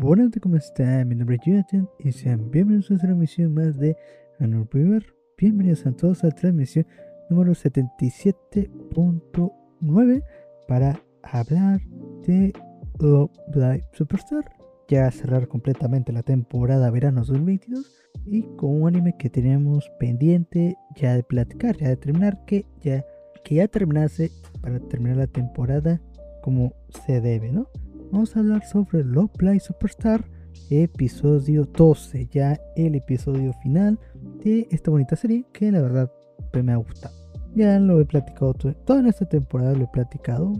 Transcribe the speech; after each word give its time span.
Buenas 0.00 0.30
¿cómo 0.40 0.54
están? 0.54 1.08
Mi 1.08 1.16
nombre 1.16 1.38
es 1.40 1.42
Jonathan 1.44 1.88
y 1.98 2.12
sean 2.12 2.52
bienvenidos 2.52 2.88
a 2.88 2.94
otra 2.94 3.08
transmisión 3.08 3.52
más 3.52 3.76
de 3.76 3.96
Anor 4.38 4.68
River. 4.72 5.04
Bienvenidos 5.36 5.84
a 5.86 5.90
todos 5.90 6.22
a 6.22 6.28
la 6.28 6.34
transmisión 6.36 6.86
número 7.28 7.50
77.9 7.50 10.24
para 10.68 11.02
hablar 11.24 11.80
de 12.24 12.52
Love 13.00 13.32
Live 13.52 13.88
Superstar. 13.92 14.44
Ya 14.86 15.10
cerrar 15.10 15.48
completamente 15.48 16.12
la 16.12 16.22
temporada 16.22 16.92
verano 16.92 17.24
2022 17.24 17.92
y 18.24 18.42
con 18.54 18.80
un 18.80 18.86
anime 18.86 19.16
que 19.18 19.30
teníamos 19.30 19.90
pendiente 19.98 20.76
ya 20.94 21.16
de 21.16 21.24
platicar, 21.24 21.76
ya 21.76 21.88
de 21.88 21.96
terminar, 21.96 22.44
que 22.44 22.66
ya, 22.82 23.04
que 23.42 23.56
ya 23.56 23.66
terminase 23.66 24.30
para 24.60 24.78
terminar 24.78 25.16
la 25.16 25.26
temporada 25.26 26.00
como 26.40 26.72
se 27.04 27.20
debe, 27.20 27.50
¿no? 27.50 27.66
Vamos 28.10 28.34
a 28.34 28.40
hablar 28.40 28.64
sobre 28.64 29.04
Love 29.04 29.38
Live 29.38 29.60
Superstar, 29.60 30.24
episodio 30.70 31.64
12, 31.64 32.26
ya 32.32 32.58
el 32.74 32.94
episodio 32.94 33.52
final 33.62 33.98
de 34.42 34.66
esta 34.70 34.90
bonita 34.90 35.14
serie 35.14 35.44
que 35.52 35.70
la 35.70 35.82
verdad 35.82 36.10
pues, 36.50 36.64
me 36.64 36.72
ha 36.72 36.76
gustado. 36.76 37.14
Ya 37.54 37.78
lo 37.78 38.00
he 38.00 38.06
platicado 38.06 38.54
todo, 38.54 38.74
toda 38.74 39.06
esta 39.10 39.28
temporada, 39.28 39.74
lo 39.74 39.84
he 39.84 39.88
platicado. 39.88 40.54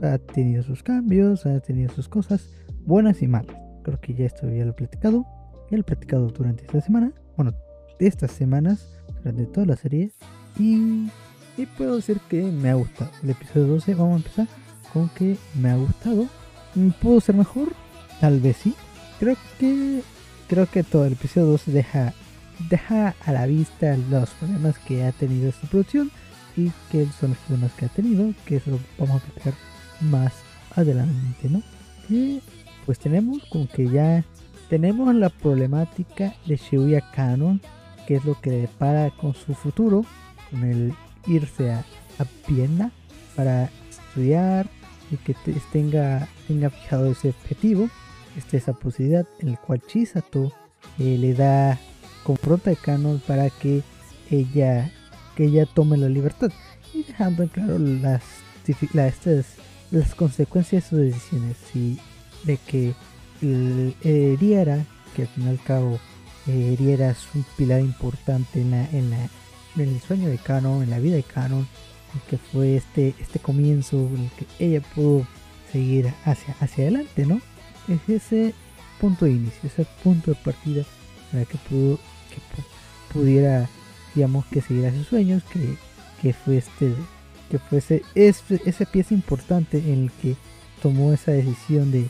Ha 0.00 0.18
tenido 0.18 0.62
sus 0.62 0.84
cambios, 0.84 1.44
ha 1.44 1.58
tenido 1.58 1.92
sus 1.92 2.08
cosas 2.08 2.48
buenas 2.84 3.20
y 3.20 3.26
malas. 3.26 3.56
Creo 3.82 4.00
que 4.00 4.14
ya 4.14 4.26
esto 4.26 4.48
ya 4.48 4.64
lo 4.64 4.70
he 4.70 4.74
platicado. 4.74 5.26
Ya 5.72 5.78
lo 5.78 5.80
he 5.80 5.84
platicado 5.84 6.28
durante 6.28 6.64
esta 6.64 6.80
semana. 6.80 7.12
Bueno, 7.36 7.52
estas 7.98 8.30
semanas, 8.30 9.02
durante 9.18 9.46
toda 9.46 9.66
la 9.66 9.76
serie. 9.76 10.12
Y, 10.56 11.10
y 11.56 11.66
puedo 11.76 11.96
decir 11.96 12.20
que 12.28 12.44
me 12.44 12.70
ha 12.70 12.74
gustado. 12.74 13.10
El 13.24 13.30
episodio 13.30 13.66
12, 13.66 13.94
vamos 13.96 14.12
a 14.12 14.16
empezar 14.18 14.48
con 14.92 15.08
que 15.08 15.36
me 15.60 15.70
ha 15.70 15.76
gustado 15.76 16.28
¿Pudo 17.00 17.20
ser 17.20 17.34
mejor? 17.34 17.72
Tal 18.20 18.40
vez 18.40 18.56
sí. 18.56 18.74
Creo 19.18 19.36
que 19.58 20.02
creo 20.48 20.66
que 20.66 20.82
todo 20.82 21.06
el 21.06 21.14
episodio 21.14 21.46
2 21.46 21.62
deja 21.66 22.12
deja 22.68 23.14
a 23.24 23.32
la 23.32 23.46
vista 23.46 23.96
los 24.10 24.30
problemas 24.30 24.78
que 24.78 25.04
ha 25.04 25.12
tenido 25.12 25.48
esta 25.48 25.66
producción 25.66 26.10
y 26.56 26.70
que 26.90 27.06
son 27.18 27.30
los 27.30 27.38
problemas 27.38 27.72
que 27.72 27.86
ha 27.86 27.88
tenido, 27.88 28.32
que 28.44 28.56
eso 28.56 28.78
vamos 28.98 29.22
a 29.22 29.26
explicar 29.26 29.54
más 30.00 30.32
adelante, 30.74 31.48
¿no? 31.48 31.62
Y 32.08 32.40
pues 32.84 32.98
tenemos 32.98 33.42
como 33.48 33.68
que 33.68 33.88
ya 33.88 34.24
tenemos 34.68 35.14
la 35.14 35.28
problemática 35.30 36.34
de 36.46 36.56
Shibuya 36.56 37.00
Canon, 37.12 37.60
que 38.06 38.16
es 38.16 38.24
lo 38.24 38.40
que 38.40 38.50
depara 38.50 39.10
con 39.10 39.34
su 39.34 39.54
futuro, 39.54 40.04
con 40.50 40.64
el 40.64 40.94
irse 41.26 41.72
a, 41.72 41.78
a 42.18 42.26
Viena 42.46 42.90
para 43.36 43.70
estudiar, 43.88 44.68
y 45.12 45.16
que 45.18 45.34
tenga, 45.72 46.26
tenga 46.48 46.70
fijado 46.70 47.12
ese 47.12 47.28
objetivo, 47.28 47.88
este, 48.36 48.56
esa 48.56 48.72
posibilidad 48.72 49.26
en 49.40 49.50
el 49.50 49.58
cual 49.58 49.82
Chisato 49.86 50.52
eh, 50.98 51.16
le 51.18 51.34
da, 51.34 51.78
confronta 52.24 52.70
a 52.70 52.74
Canon 52.74 53.20
para 53.26 53.50
que 53.50 53.82
ella, 54.30 54.90
que 55.36 55.44
ella 55.44 55.66
tome 55.66 55.98
la 55.98 56.08
libertad 56.08 56.50
y 56.94 57.04
dejando 57.04 57.42
en 57.42 57.48
claro 57.50 57.78
las, 57.78 58.22
las 59.90 60.14
consecuencias 60.14 60.84
de 60.84 60.88
sus 60.88 60.98
decisiones 60.98 61.56
y 61.74 61.98
de 62.44 62.56
que 62.56 62.94
Eriera, 64.02 64.84
que 65.14 65.22
al 65.22 65.28
fin 65.28 65.46
y 65.46 65.50
al 65.50 65.60
cabo 65.62 65.98
eh, 66.46 66.72
Eriera 66.72 67.10
es 67.10 67.26
un 67.34 67.44
pilar 67.56 67.80
importante 67.80 68.60
en, 68.60 68.70
la, 68.70 68.88
en, 68.90 69.10
la, 69.10 69.28
en 69.76 69.88
el 69.88 70.00
sueño 70.00 70.28
de 70.28 70.38
Canon, 70.38 70.82
en 70.82 70.90
la 70.90 71.00
vida 71.00 71.16
de 71.16 71.22
Canon, 71.22 71.66
que 72.28 72.38
fue 72.38 72.76
este, 72.76 73.14
este 73.18 73.38
comienzo 73.38 73.96
en 73.96 74.24
el 74.24 74.30
que 74.30 74.46
ella 74.58 74.80
pudo 74.94 75.26
seguir 75.70 76.12
hacia, 76.24 76.54
hacia 76.60 76.84
adelante, 76.84 77.26
¿no? 77.26 77.40
Es 77.88 78.08
ese 78.08 78.54
punto 79.00 79.24
de 79.24 79.32
inicio, 79.32 79.60
ese 79.64 79.86
punto 80.02 80.30
de 80.30 80.36
partida 80.36 80.84
para 81.30 81.44
que 81.44 81.58
pudo, 81.68 81.96
que 82.30 82.62
pudiera, 83.12 83.68
digamos, 84.14 84.44
que 84.46 84.60
seguir 84.60 84.86
a 84.86 84.92
sus 84.92 85.06
sueños, 85.06 85.42
que, 85.44 85.76
que 86.20 86.32
fue 86.32 86.58
este, 86.58 86.94
que 87.50 87.58
fuese 87.58 88.02
ese, 88.14 88.86
pieza 88.86 89.14
importante 89.14 89.78
en 89.78 90.04
el 90.04 90.10
que 90.10 90.36
tomó 90.80 91.12
esa 91.12 91.32
decisión 91.32 91.90
de, 91.90 92.06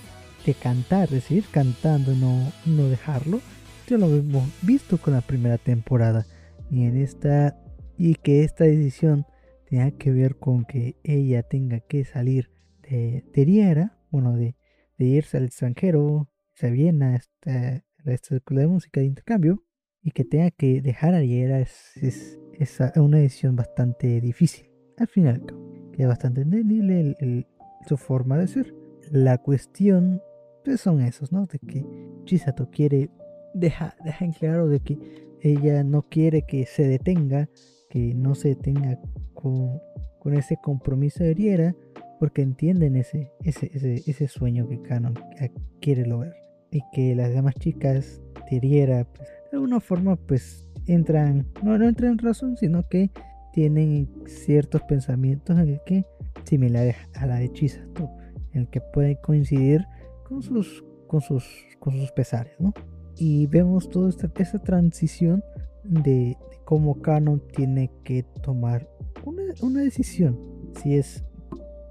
de 0.47 0.55
cantar, 0.55 1.09
de 1.09 1.21
seguir 1.21 1.45
cantando, 1.51 2.15
no, 2.15 2.53
no 2.67 2.89
dejarlo. 2.89 3.41
Ya 3.89 3.99
lo 3.99 4.07
hemos 4.07 4.49
visto 4.63 4.99
con 4.99 5.15
la 5.15 5.21
primera 5.21 5.59
temporada 5.59 6.27
y 6.71 6.85
en 6.85 6.97
esta 6.97 7.57
y 7.99 8.15
que 8.15 8.45
esta 8.45 8.65
decisión 8.65 9.27
tenga 9.73 9.91
que 9.93 10.11
ver 10.11 10.37
con 10.37 10.67
que 10.67 10.97
ella 11.03 11.43
tenga 11.45 11.81
que 11.81 12.05
salir 12.05 12.51
de, 12.83 13.25
de 13.33 13.45
Riera, 13.47 13.99
bueno, 14.11 14.37
de, 14.37 14.55
de, 14.99 15.05
irse 15.07 15.39
al 15.39 15.45
extranjero, 15.45 16.29
se 16.53 16.71
viene 16.71 17.07
a 17.07 17.17
esta, 17.17 17.83
esta 18.05 18.37
escuela 18.37 18.61
de 18.61 18.67
música 18.67 19.01
de 19.01 19.07
intercambio, 19.07 19.65
y 20.03 20.11
que 20.11 20.27
tenga 20.27 20.51
que 20.51 20.83
dejar 20.83 21.15
a 21.15 21.21
Riera 21.21 21.59
es, 21.59 21.97
es, 21.97 22.39
es 22.59 22.81
una 22.97 23.17
decisión 23.17 23.57
bastante 23.57 24.21
difícil. 24.21 24.71
Al 24.99 25.09
final, 25.09 25.43
queda 25.95 26.09
bastante 26.09 26.43
entendible 26.43 27.17
el, 27.19 27.47
su 27.87 27.97
forma 27.97 28.37
de 28.37 28.49
ser. 28.49 28.75
La 29.11 29.39
cuestión 29.39 30.21
pues 30.67 30.83
son 30.83 31.01
esos, 31.01 31.33
¿no? 31.33 31.47
De 31.47 31.59
que 31.59 31.83
Chisato 32.27 32.69
quiere, 32.69 33.09
deja, 33.55 33.97
deja 34.05 34.23
en 34.27 34.33
claro 34.33 34.69
de 34.69 34.81
que 34.81 34.99
ella 35.41 35.83
no 35.83 36.03
quiere 36.03 36.43
que 36.43 36.67
se 36.67 36.87
detenga, 36.87 37.49
que 37.89 38.13
no 38.15 38.35
se 38.35 38.49
detenga 38.49 39.01
con, 39.43 39.81
ese 40.35 40.57
compromiso 40.57 41.25
de 41.25 41.35
Riera 41.35 41.75
porque 42.21 42.43
entienden 42.43 42.97
ese, 42.97 43.33
ese, 43.43 43.71
ese, 43.75 44.29
sueño 44.29 44.69
que 44.69 44.81
Canon 44.81 45.15
quiere 45.81 46.07
lograr 46.07 46.37
y 46.71 46.81
que 46.93 47.17
las 47.17 47.31
demás 47.31 47.55
chicas 47.57 48.23
de 48.49 48.61
Riera 48.61 49.05
pues, 49.05 49.29
de 49.51 49.57
alguna 49.57 49.81
forma 49.81 50.17
pues 50.17 50.69
entran, 50.87 51.47
no, 51.63 51.77
no 51.77 51.89
entran 51.89 52.13
en 52.13 52.19
razón, 52.19 52.57
sino 52.57 52.89
que 52.89 53.11
tienen 53.53 54.09
ciertos 54.27 54.83
pensamientos 54.83 55.59
en 55.59 55.69
el 55.69 55.81
que 55.85 56.05
similares 56.45 56.97
a 57.15 57.27
la 57.27 57.37
de 57.37 57.53
Chisato, 57.53 58.11
en 58.53 58.63
el 58.63 58.69
que 58.69 58.81
pueden 58.81 59.17
coincidir 59.23 59.85
con 60.25 60.43
sus, 60.43 60.85
con 61.07 61.21
sus, 61.21 61.45
con 61.79 61.95
sus 61.95 62.11
pesares, 62.13 62.55
¿no? 62.59 62.73
Y 63.17 63.47
vemos 63.47 63.91
toda 63.91 64.09
esta, 64.09 64.31
esta 64.37 64.59
transición 64.59 65.45
de, 65.85 66.11
de 66.11 66.37
cómo 66.65 67.03
Canon 67.03 67.43
tiene 67.55 67.91
que 68.05 68.23
tomar 68.43 68.89
una, 69.25 69.83
decisión. 69.83 70.39
Si 70.81 70.97
es, 70.97 71.25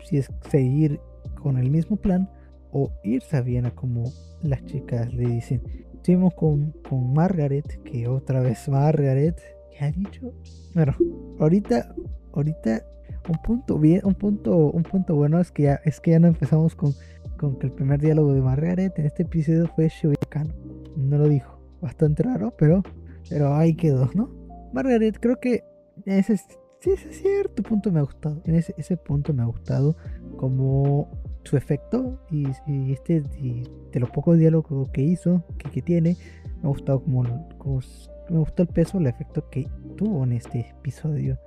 si 0.03 0.18
es 0.18 0.30
seguir 0.50 1.00
con 1.42 1.58
el 1.58 1.69
mismo 1.69 1.97
plan 1.97 2.30
o 2.72 2.92
irse 3.03 3.38
a 3.38 3.42
Viena 3.42 3.72
como 3.72 4.12
las 4.42 4.64
chicas 4.66 5.14
le 5.14 5.28
dicen. 5.28 5.62
Estuvimos 5.94 6.34
con, 6.34 6.72
con 6.88 7.14
Margaret, 7.14 7.81
que 7.84 8.08
otra 8.08 8.40
vez 8.40 8.68
Margaret, 8.69 9.40
¿qué 9.72 9.86
ha 9.86 9.92
dicho? 9.92 10.34
Bueno, 10.74 10.96
ahorita, 11.40 11.94
ahorita 12.34 12.84
un 13.30 13.38
punto 13.44 13.78
bien, 13.78 14.02
un 14.03 14.16
punto, 14.16 14.72
un 14.72 14.84
punto 14.84 15.16
bueno 15.16 15.40
es 15.40 15.52
que 15.52 15.63
ya, 15.63 15.81
es 15.86 16.00
que 16.00 16.12
ya 16.12 16.19
no 16.19 16.28
empezamos 16.28 16.75
con, 16.75 16.94
con 17.38 17.58
que 17.59 17.68
el 17.68 17.74
primer 17.74 18.00
diálogo 18.00 18.34
de 18.34 18.42
Margaret 18.42 18.98
en 18.98 19.06
este 19.06 19.24
episodio 19.24 19.68
fue 19.75 19.90
Shubicano. 19.90 20.53
No 20.96 21.18
lo 21.18 21.28
dijo. 21.28 21.59
Bastante 21.81 22.24
raro, 22.24 22.53
pero, 22.58 22.84
pero 23.30 23.56
ahí 23.56 23.75
quedó, 23.75 24.09
¿no? 24.13 24.30
Margaret, 24.74 25.18
creo 25.19 25.40
que 25.40 25.63
ese 26.06 26.34
Sí, 26.81 26.90
ese 26.90 27.14
cierto 27.14 27.62
punto 27.62 27.92
me 27.92 28.00
ha 28.00 28.02
gustado. 28.02 28.42
En 28.44 28.56
ese, 28.56 28.74
ese 28.75 28.97
punto 28.97 29.36
me 29.36 29.44
ha 29.44 29.46
gustado 29.46 29.96
como 30.38 31.08
su 31.44 31.56
efecto 31.56 32.19
y, 32.31 32.47
este 32.92 33.22
de 33.22 34.00
los 34.00 34.09
pocos 34.09 34.40
diálogos 34.40 34.90
que 34.90 35.03
hizo, 35.03 35.44
que, 35.72 35.84
tiene, 35.84 36.18
me 36.62 36.64
ha 36.64 36.69
gustado 36.69 37.03
como, 37.03 37.22
me 37.24 38.40
gustó 38.40 38.64
el 38.64 38.68
peso, 38.68 38.97
el 38.97 39.06
efecto 39.06 39.47
que 39.52 39.69
tuvo 39.96 40.24
en 40.24 40.34
este 40.34 40.72
episodio. 40.72 41.38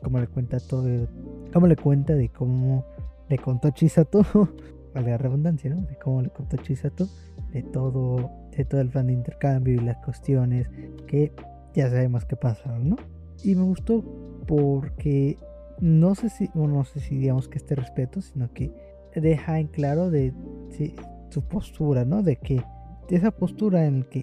Como 0.00 0.20
le 0.20 0.28
cuenta 0.28 0.60
todo, 0.60 1.08
como 1.52 1.66
le 1.66 1.74
cuenta 1.74 2.14
de 2.14 2.28
cómo 2.28 2.84
le 3.28 3.38
contó 3.38 3.70
Chisato, 3.70 4.22
vale 4.94 5.10
la 5.10 5.18
redundancia, 5.18 5.74
¿no? 5.74 5.82
De 5.82 5.96
cómo 5.96 6.22
le 6.22 6.30
contó 6.30 6.56
Chisato, 6.58 7.08
de 7.52 7.64
todo, 7.64 8.30
de 8.56 8.64
todo 8.64 8.80
el 8.80 8.92
fan 8.92 9.08
de 9.08 9.14
intercambio 9.14 9.74
y 9.74 9.84
las 9.84 9.96
cuestiones 10.04 10.68
que 11.08 11.32
ya 11.74 11.90
sabemos 11.90 12.24
que 12.26 12.36
pasaron, 12.36 12.90
¿no? 12.90 12.96
Y 13.42 13.56
me 13.56 13.64
gustó 13.64 14.04
porque 14.46 15.38
no 15.80 16.14
sé 16.14 16.28
si, 16.28 16.50
no 16.54 16.84
sé 16.84 17.00
digamos 17.10 17.48
que 17.48 17.58
este 17.58 17.74
respeto, 17.74 18.20
sino 18.20 18.52
que 18.52 18.72
deja 19.14 19.58
en 19.58 19.68
claro 19.68 20.10
de, 20.10 20.32
su 21.30 21.42
postura, 21.42 22.04
¿no? 22.04 22.22
De 22.22 22.36
que 22.36 22.62
esa 23.10 23.30
postura 23.30 23.86
en 23.86 24.04
que, 24.04 24.22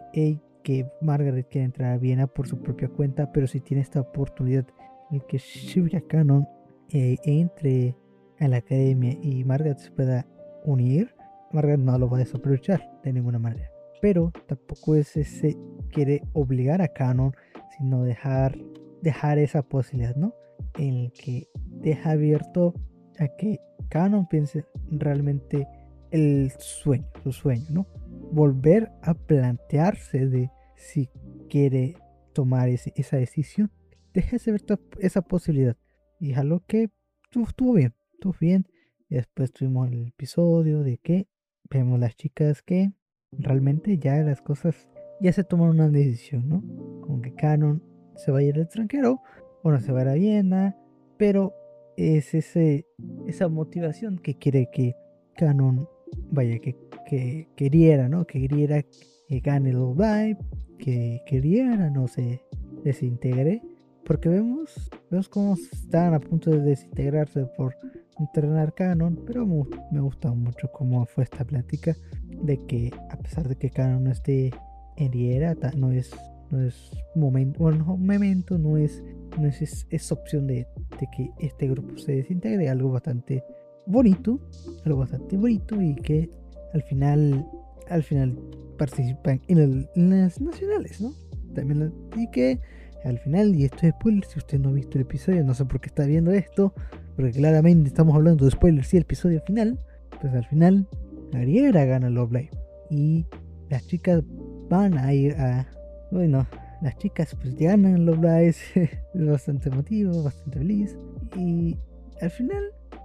que 0.63 0.91
Margaret 1.01 1.47
quiere 1.50 1.65
entrar 1.65 1.94
a 1.94 1.97
Viena 1.97 2.27
por 2.27 2.47
su 2.47 2.62
propia 2.62 2.89
cuenta, 2.89 3.31
pero 3.31 3.47
si 3.47 3.59
tiene 3.59 3.81
esta 3.81 4.01
oportunidad 4.01 4.65
en 5.12 5.21
que 5.21 5.38
Shibuya 5.38 6.01
Canon 6.01 6.47
eh, 6.89 7.17
entre 7.24 7.97
a 8.39 8.47
la 8.47 8.57
academia 8.57 9.17
y 9.21 9.44
Margaret 9.44 9.77
se 9.77 9.91
pueda 9.91 10.25
unir, 10.63 11.13
Margaret 11.51 11.79
no 11.79 11.97
lo 11.97 12.09
va 12.09 12.17
a 12.17 12.21
desaprovechar 12.21 12.81
de 13.03 13.13
ninguna 13.13 13.39
manera. 13.39 13.69
Pero 14.01 14.31
tampoco 14.47 14.95
es 14.95 15.15
ese 15.15 15.57
quiere 15.91 16.24
obligar 16.33 16.81
a 16.81 16.88
Canon, 16.88 17.33
sino 17.77 18.03
dejar 18.03 18.57
dejar 19.01 19.39
esa 19.39 19.63
posibilidad, 19.63 20.15
¿no? 20.15 20.33
En 20.77 20.95
el 20.95 21.12
que 21.13 21.48
deja 21.65 22.12
abierto 22.12 22.74
a 23.19 23.27
que 23.27 23.59
Canon 23.89 24.27
piense 24.27 24.65
realmente 24.89 25.68
el 26.12 26.51
sueño, 26.59 27.07
su 27.24 27.31
sueño, 27.31 27.65
¿no? 27.69 27.88
volver 28.31 28.92
a 29.01 29.13
plantearse 29.13 30.27
de 30.27 30.51
si 30.75 31.09
quiere 31.50 31.95
tomar 32.33 32.69
esa 32.69 33.18
decisión. 33.18 33.71
Déjese 34.13 34.51
ver 34.51 34.62
esa 35.00 35.21
posibilidad. 35.21 35.77
Y 36.19 36.33
lo 36.44 36.63
que 36.65 36.89
estuvo 37.36 37.74
bien, 37.74 37.94
estuvo 38.13 38.36
bien. 38.39 38.68
Después 39.09 39.51
tuvimos 39.51 39.92
el 39.92 40.07
episodio 40.07 40.83
de 40.83 40.98
que 40.98 41.27
vemos 41.69 42.00
las 42.00 42.15
chicas 42.15 42.62
que 42.62 42.94
realmente 43.31 43.98
ya 43.98 44.15
las 44.18 44.42
cosas 44.42 44.88
ya 45.19 45.33
se 45.33 45.44
toman 45.44 45.69
una 45.69 45.89
decisión, 45.89 46.48
¿no? 46.48 46.62
Como 47.01 47.21
que 47.21 47.33
Canon 47.33 47.83
se 48.15 48.31
va 48.31 48.39
a 48.39 48.43
ir 48.43 48.55
al 48.55 48.61
extranjero, 48.61 49.21
o 49.63 49.71
no 49.71 49.79
se 49.79 49.91
va 49.91 50.01
a 50.01 50.15
ir 50.17 50.21
Viena, 50.21 50.75
pero 51.17 51.53
es 51.97 52.33
ese, 52.33 52.85
esa 53.27 53.47
motivación 53.47 54.17
que 54.17 54.35
quiere 54.35 54.69
que 54.71 54.95
Canon 55.35 55.87
vaya, 56.31 56.59
que, 56.59 56.75
que 57.05 57.47
queriera, 57.55 58.09
¿no? 58.09 58.25
Que 58.25 58.41
queriera 58.41 58.83
que 59.27 59.39
gane 59.39 59.69
el 59.69 59.77
Vibe, 59.77 60.37
que 60.77 61.21
queriera 61.25 61.89
no 61.89 62.07
se 62.07 62.41
desintegre, 62.83 63.61
porque 64.05 64.29
vemos, 64.29 64.89
vemos 65.09 65.29
cómo 65.29 65.53
están 65.53 66.13
a 66.13 66.19
punto 66.19 66.49
de 66.51 66.61
desintegrarse 66.61 67.45
por 67.57 67.75
entrenar 68.19 68.73
Canon, 68.73 69.19
pero 69.25 69.45
me, 69.45 69.63
me 69.91 70.01
gusta 70.01 70.31
mucho 70.31 70.71
cómo 70.71 71.05
fue 71.05 71.23
esta 71.23 71.45
plática 71.45 71.95
de 72.43 72.57
que 72.65 72.91
a 73.09 73.17
pesar 73.17 73.47
de 73.47 73.55
que 73.55 73.69
Canon 73.69 74.03
no 74.03 74.11
esté 74.11 74.51
en 74.97 75.79
no 75.79 75.91
es 75.91 76.11
no 76.51 76.62
es 76.62 76.92
momento, 77.15 77.59
bueno, 77.59 77.98
momento, 77.98 78.57
no 78.57 78.77
es, 78.77 79.03
no 79.39 79.48
es, 79.48 79.88
es 79.89 80.12
opción 80.12 80.48
de, 80.48 80.68
que 81.15 81.31
este 81.39 81.68
grupo 81.68 81.98
se 81.98 82.15
desintegre, 82.15 82.69
algo 82.69 82.92
bastante 82.92 83.44
bonito, 83.86 84.39
algo 84.86 85.00
bastante 85.00 85.38
bonito 85.38 85.81
y 85.81 85.95
que 85.95 86.30
al 86.74 86.83
final, 86.83 87.45
al 87.89 88.03
final 88.03 88.38
participan 88.77 89.42
en, 89.48 89.88
las 89.95 90.39
nacionales, 90.39 91.01
¿no? 91.01 91.13
También, 91.53 91.94
y 92.15 92.30
que 92.30 92.59
al 93.03 93.18
final, 93.19 93.56
y 93.56 93.65
esto 93.65 93.80
es 93.81 93.94
spoiler, 93.94 94.25
si 94.25 94.39
usted 94.39 94.59
no 94.59 94.69
ha 94.69 94.74
visto 94.74 94.98
el 94.98 95.03
episodio, 95.03 95.44
no 95.44 95.53
sé 95.53 95.65
por 95.65 95.81
qué 95.81 95.88
está 95.88 96.06
viendo 96.06 96.31
esto, 96.31 96.74
porque 97.15 97.31
claramente 97.31 97.88
estamos 97.88 98.15
hablando 98.15 98.45
de 98.45 98.51
spoiler, 98.51 98.86
si 98.86 98.98
el 98.98 99.03
episodio 99.03 99.42
final, 99.42 99.80
pues 100.21 100.33
al 100.33 100.45
final, 100.45 100.88
Ariera 101.33 101.86
gana 101.86 102.09
Love 102.09 102.31
Live 102.31 102.51
y 102.89 103.25
las 103.69 103.88
chicas 103.88 104.21
van 104.69 104.98
a 104.98 105.13
ir 105.13 105.33
a. 105.33 105.68
Bueno, 106.11 106.45
las 106.81 106.97
chicas 106.97 107.35
pues 107.35 107.55
ganan 107.55 108.05
Love 108.05 108.21
Live, 108.21 108.55
es 108.75 108.89
bastante 109.13 109.69
emotivo, 109.69 110.23
bastante 110.23 110.59
feliz. 110.59 110.97
Y 111.37 111.77
al 112.21 112.29
final 112.29 112.63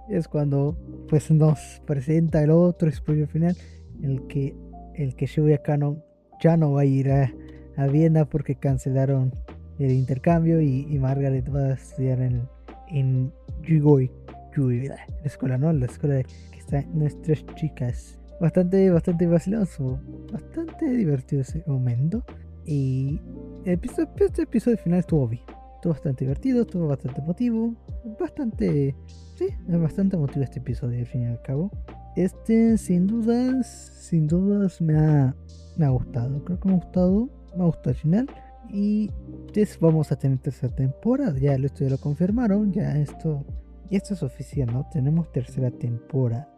es 0.09 0.27
cuando 0.27 0.77
pues 1.07 1.31
nos 1.31 1.81
presenta 1.85 2.43
el 2.43 2.51
otro 2.51 2.91
spoiler 2.91 3.27
final, 3.27 3.55
el 4.03 4.27
que 4.27 4.55
el 4.95 5.15
que 5.15 5.27
Shibuya 5.27 5.61
Canon 5.61 6.03
ya 6.41 6.57
no 6.57 6.73
va 6.73 6.81
a 6.81 6.85
ir 6.85 7.11
a, 7.11 7.31
a 7.77 7.87
Viena 7.87 8.25
porque 8.25 8.55
cancelaron 8.55 9.31
el 9.79 9.91
intercambio 9.91 10.59
y, 10.59 10.85
Margaret 10.99 11.47
va 11.53 11.65
a 11.65 11.73
estudiar 11.73 12.19
en, 12.21 12.47
en 12.89 13.31
Yugoi, 13.61 14.11
la 14.55 14.97
escuela, 15.23 15.57
¿no? 15.57 15.71
La 15.71 15.85
escuela 15.85 16.23
que 16.23 16.57
está 16.57 16.81
nuestras 16.93 17.45
chicas 17.55 18.19
bastante, 18.39 18.89
bastante 18.89 19.27
vaciloso, 19.27 19.99
bastante 20.31 20.89
divertido 20.89 21.43
ese 21.43 21.63
momento. 21.67 22.23
Y 22.67 23.21
el 23.63 23.73
episodio, 23.73 24.09
este 24.19 24.41
episodio 24.41 24.77
final 24.77 24.99
estuvo 24.99 25.25
bien, 25.25 25.41
estuvo 25.75 25.93
bastante 25.93 26.25
divertido, 26.25 26.61
estuvo 26.63 26.87
bastante 26.87 27.21
emotivo, 27.21 27.73
bastante, 28.19 28.93
sí, 29.35 29.47
bastante 29.67 30.17
emotivo 30.17 30.43
este 30.43 30.59
episodio 30.59 30.99
al 30.99 31.05
fin 31.05 31.21
y 31.21 31.25
al 31.27 31.41
cabo. 31.41 31.71
Este, 32.17 32.77
sin 32.77 33.07
dudas, 33.07 33.67
sin 33.67 34.27
dudas 34.27 34.81
me 34.81 34.97
ha, 34.97 35.33
me 35.77 35.85
ha 35.85 35.89
gustado, 35.89 36.43
creo 36.43 36.59
que 36.59 36.67
me 36.67 36.75
ha 36.75 36.77
gustado, 36.77 37.29
me 37.55 37.63
ha 37.63 37.65
gustado 37.67 37.89
el 37.91 37.95
final. 37.95 38.27
Y 38.69 39.09
pues 39.53 39.79
vamos 39.79 40.11
a 40.11 40.17
tener 40.17 40.39
tercera 40.39 40.75
temporada, 40.75 41.39
ya 41.39 41.53
esto 41.55 41.85
ya 41.85 41.91
lo 41.91 41.97
confirmaron, 41.99 42.73
ya 42.73 42.97
esto, 42.97 43.45
esto 43.89 44.13
es 44.13 44.23
oficial, 44.23 44.73
¿no? 44.73 44.85
Tenemos 44.91 45.31
tercera 45.31 45.71
temporada. 45.71 46.49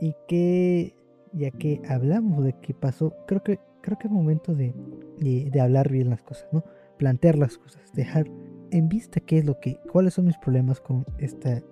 Y 0.00 0.12
que 0.26 0.96
ya 1.32 1.50
que 1.52 1.82
hablamos 1.88 2.44
de 2.44 2.54
qué 2.60 2.74
pasó, 2.74 3.14
creo 3.26 3.42
que, 3.42 3.60
creo 3.86 3.98
que 3.98 4.08
es 4.08 4.12
momento 4.12 4.52
de, 4.52 4.74
de, 5.20 5.60
hablar 5.60 5.88
bien 5.90 6.10
las 6.10 6.20
cosas, 6.20 6.48
¿no? 6.50 6.64
Plantear 6.98 7.38
las 7.38 7.56
cosas, 7.56 7.80
dejar 7.94 8.26
en 8.72 8.88
vista 8.88 9.20
qué 9.20 9.38
es 9.38 9.44
lo 9.44 9.60
que, 9.60 9.78
cuáles 9.92 10.14
son 10.14 10.24
mis 10.24 10.36
problemas 10.38 10.80
con 10.80 11.06
esta, 11.18 11.62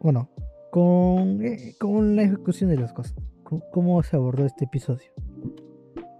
bueno, 0.00 0.28
con, 0.70 1.42
eh, 1.42 1.74
con 1.80 2.14
la 2.14 2.24
ejecución 2.24 2.68
de 2.68 2.76
las 2.76 2.92
cosas, 2.92 3.14
cómo 3.72 4.02
se 4.02 4.16
abordó 4.16 4.44
este 4.44 4.66
episodio. 4.66 5.10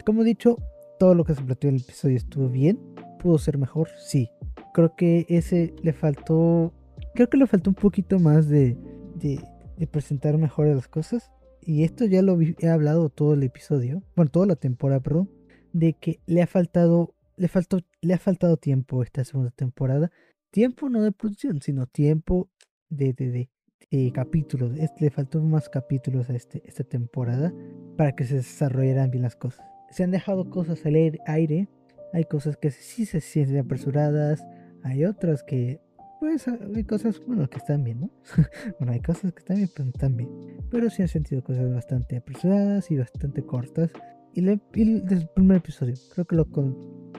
Como 0.07 0.23
he 0.23 0.25
dicho, 0.25 0.57
todo 0.99 1.15
lo 1.15 1.25
que 1.25 1.35
se 1.35 1.43
planteó 1.43 1.69
en 1.69 1.77
el 1.77 1.83
episodio 1.83 2.17
estuvo 2.17 2.49
bien, 2.49 2.81
pudo 3.21 3.37
ser 3.37 3.59
mejor, 3.59 3.91
sí. 3.99 4.31
Creo 4.73 4.97
que 4.97 5.27
ese 5.29 5.75
le 5.83 5.93
faltó, 5.93 6.73
creo 7.15 7.29
que 7.29 7.37
le 7.37 7.47
faltó 7.47 7.69
un 7.69 7.75
poquito 7.75 8.19
más 8.19 8.49
de, 8.49 8.79
de, 9.17 9.39
de 9.77 9.87
presentar 9.87 10.39
mejor 10.39 10.69
las 10.69 10.89
cosas 10.89 11.31
y 11.67 11.83
esto 11.83 12.05
ya 12.05 12.23
lo 12.23 12.39
he 12.41 12.69
hablado 12.69 13.09
todo 13.09 13.35
el 13.35 13.43
episodio, 13.43 14.05
bueno, 14.15 14.31
toda 14.31 14.47
la 14.47 14.55
temporada, 14.55 15.01
perdón, 15.01 15.29
de 15.73 15.95
que 15.95 16.21
le 16.25 16.41
ha 16.41 16.47
faltado, 16.47 17.17
le 17.37 17.49
faltó, 17.49 17.81
le 18.01 18.15
ha 18.15 18.19
faltado 18.19 18.57
tiempo 18.57 19.03
esta 19.03 19.25
segunda 19.25 19.51
temporada. 19.51 20.13
Tiempo 20.53 20.89
no 20.89 21.03
de 21.03 21.11
producción, 21.11 21.61
sino 21.61 21.87
tiempo 21.87 22.49
de, 22.89 23.13
de, 23.15 23.51
de, 23.91 24.13
capítulos. 24.13 24.75
le 25.01 25.11
faltó 25.11 25.43
más 25.43 25.69
capítulos 25.69 26.31
a 26.31 26.37
este, 26.37 26.63
esta 26.67 26.85
temporada 26.85 27.53
para 27.97 28.15
que 28.15 28.25
se 28.25 28.37
desarrollaran 28.37 29.11
bien 29.11 29.25
las 29.25 29.35
cosas. 29.35 29.67
Se 29.91 30.05
han 30.05 30.13
dejado 30.13 30.49
cosas 30.49 30.87
al 30.87 30.95
aire, 31.27 31.69
hay 32.13 32.25
cosas 32.25 32.57
que 32.57 32.71
sí 32.71 33.07
se 33.07 33.21
sienten 33.21 33.59
apresuradas, 33.59 34.47
hay 34.85 35.05
otras 35.05 35.43
que 35.43 35.81
pues 36.21 36.47
hay 36.49 36.85
cosas, 36.85 37.21
bueno, 37.27 37.49
que 37.49 37.59
están 37.59 37.85
bien, 37.85 38.01
¿no? 38.01 38.11
bueno, 38.79 38.93
hay 38.93 39.01
cosas 39.01 39.33
que 39.33 39.41
están 39.41 39.57
bien, 39.57 39.71
pero 39.75 39.89
están 39.89 40.17
bien. 40.17 40.31
Pero 40.71 40.91
sí 40.91 41.03
han 41.03 41.09
sentido 41.09 41.43
cosas 41.43 41.73
bastante 41.73 42.17
apresuradas 42.17 42.91
y 42.91 42.97
bastante 42.97 43.43
cortas. 43.43 43.91
Y, 44.35 44.43
desde 44.43 45.15
el 45.15 45.29
primer 45.35 45.59
episodio, 45.59 45.95
creo 46.15 46.27
que 46.27 46.37
lo, 46.37 46.47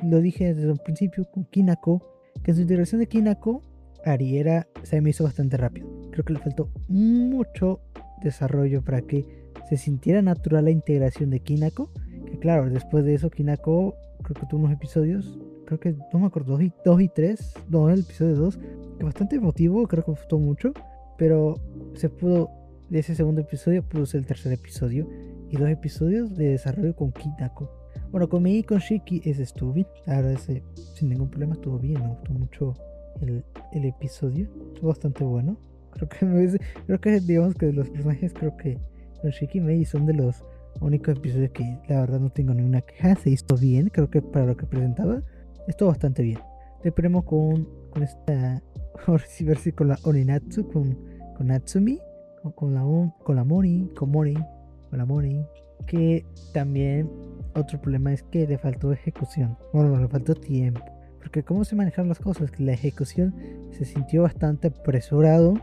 lo 0.04 0.22
dije 0.22 0.54
desde 0.54 0.72
un 0.72 0.78
principio 0.78 1.26
con 1.32 1.46
Kinako, 1.46 2.02
que 2.44 2.52
en 2.52 2.56
su 2.56 2.62
integración 2.62 3.00
de 3.00 3.08
Kinako, 3.08 3.62
Ariera 4.06 4.68
se 4.84 5.02
me 5.02 5.10
hizo 5.10 5.24
bastante 5.24 5.58
rápido. 5.58 5.88
Creo 6.12 6.24
que 6.24 6.34
le 6.34 6.40
faltó 6.40 6.70
mucho 6.88 7.82
desarrollo 8.22 8.84
para 8.84 9.02
que 9.02 9.26
se 9.70 9.78
sintiera 9.78 10.22
natural 10.22 10.66
la 10.66 10.72
integración 10.72 11.30
de 11.30 11.40
Kinako. 11.40 11.92
Que 12.26 12.40
claro, 12.40 12.70
después 12.70 13.04
de 13.06 13.16
eso, 13.16 13.30
Kinako 13.30 13.96
creo 14.24 14.36
que 14.40 14.46
tuvo 14.48 14.62
unos 14.62 14.74
episodios 14.74 15.38
creo 15.68 15.80
que, 15.80 15.96
no 16.14 16.20
me 16.20 16.26
acuerdo, 16.28 16.58
2 16.86 17.02
y 17.02 17.10
3, 17.10 17.54
no, 17.70 17.90
el 17.90 18.00
episodio 18.00 18.36
2, 18.36 18.58
que 18.58 18.87
bastante 19.04 19.36
emotivo, 19.36 19.88
creo 19.88 20.04
que 20.04 20.12
me 20.12 20.18
gustó 20.18 20.40
mucho, 20.40 20.74
pero 21.18 21.56
se 21.94 22.10
pudo, 22.10 22.50
de 22.90 23.00
ese 23.00 23.16
segundo 23.16 23.42
episodio, 23.42 23.84
ser 24.06 24.20
el 24.20 24.26
tercer 24.26 24.54
episodio, 24.54 25.08
y 25.50 25.58
dos 25.58 25.70
episodios 25.70 26.36
de 26.36 26.50
desarrollo 26.50 26.96
con 26.96 27.12
Kitako. 27.12 27.70
Bueno, 28.12 28.30
con 28.30 28.44
mi 28.44 28.58
y 28.58 28.64
con 28.64 28.80
Shiki 28.80 29.22
ese 29.26 29.44
estuvo 29.44 29.74
bien, 29.74 29.88
verdad 30.06 30.32
ese, 30.32 30.64
sin 30.96 31.10
ningún 31.10 31.30
problema 31.30 31.54
estuvo 31.56 31.78
bien, 31.80 32.02
me 32.02 32.10
gustó 32.10 32.34
mucho 32.34 32.74
el, 33.22 33.44
el 33.74 33.86
episodio, 33.86 34.48
estuvo 34.74 34.90
bastante 34.90 35.24
bueno. 35.24 35.58
Creo 35.92 36.10
que, 36.10 36.26
me, 36.26 36.58
creo 36.86 37.02
que 37.02 37.20
digamos 37.20 37.56
que 37.56 37.68
de 37.68 37.74
los 37.74 37.90
personajes, 37.90 38.34
creo 38.34 38.56
que 38.58 38.78
con 39.22 39.32
Shiki 39.32 39.58
y 39.58 39.62
Mei 39.62 39.86
son 39.86 40.06
de 40.06 40.14
los 40.14 40.44
únicos 40.80 41.18
episodios 41.18 41.52
que 41.52 41.64
la 41.88 42.02
verdad 42.02 42.20
no 42.20 42.30
tengo 42.30 42.54
ninguna 42.54 42.82
queja, 42.82 43.16
se 43.16 43.32
hizo 43.32 43.58
bien, 43.60 43.90
creo 43.90 44.10
que 44.10 44.22
para 44.22 44.46
lo 44.46 44.56
que 44.56 44.66
presentaba 44.66 45.22
esto 45.68 45.88
bastante 45.88 46.24
bien. 46.24 46.40
Esperemos 46.84 47.26
con, 47.26 47.68
con 47.90 48.04
esta. 48.04 48.62
Ahora 49.06 49.24
sí, 49.28 49.44
ver 49.44 49.58
si 49.58 49.72
con 49.72 49.90
la 49.90 50.00
Oninatsu, 50.04 50.68
con, 50.68 50.98
con 51.36 51.48
Natsumi, 51.48 52.00
con, 52.42 52.52
con, 52.54 52.74
la, 52.74 52.82
con 53.24 53.36
la 53.36 53.44
Mori, 53.44 53.90
con 53.96 54.12
Mori, 54.12 54.34
con 54.90 54.98
la 54.98 55.06
Mori. 55.06 55.46
Que 55.86 56.26
también 56.54 57.10
otro 57.56 57.80
problema 57.80 58.14
es 58.14 58.24
que 58.24 58.48
le 58.48 58.58
faltó 58.58 58.92
ejecución. 58.92 59.58
Bueno, 59.74 59.98
le 59.98 60.08
faltó 60.08 60.34
tiempo. 60.36 60.82
Porque 61.20 61.44
cómo 61.44 61.66
se 61.66 61.76
manejan 61.76 62.08
las 62.08 62.20
cosas, 62.20 62.58
la 62.60 62.74
ejecución 62.74 63.36
se 63.72 63.86
sintió 63.86 64.24
bastante 64.24 64.68
apresurado. 64.68 65.56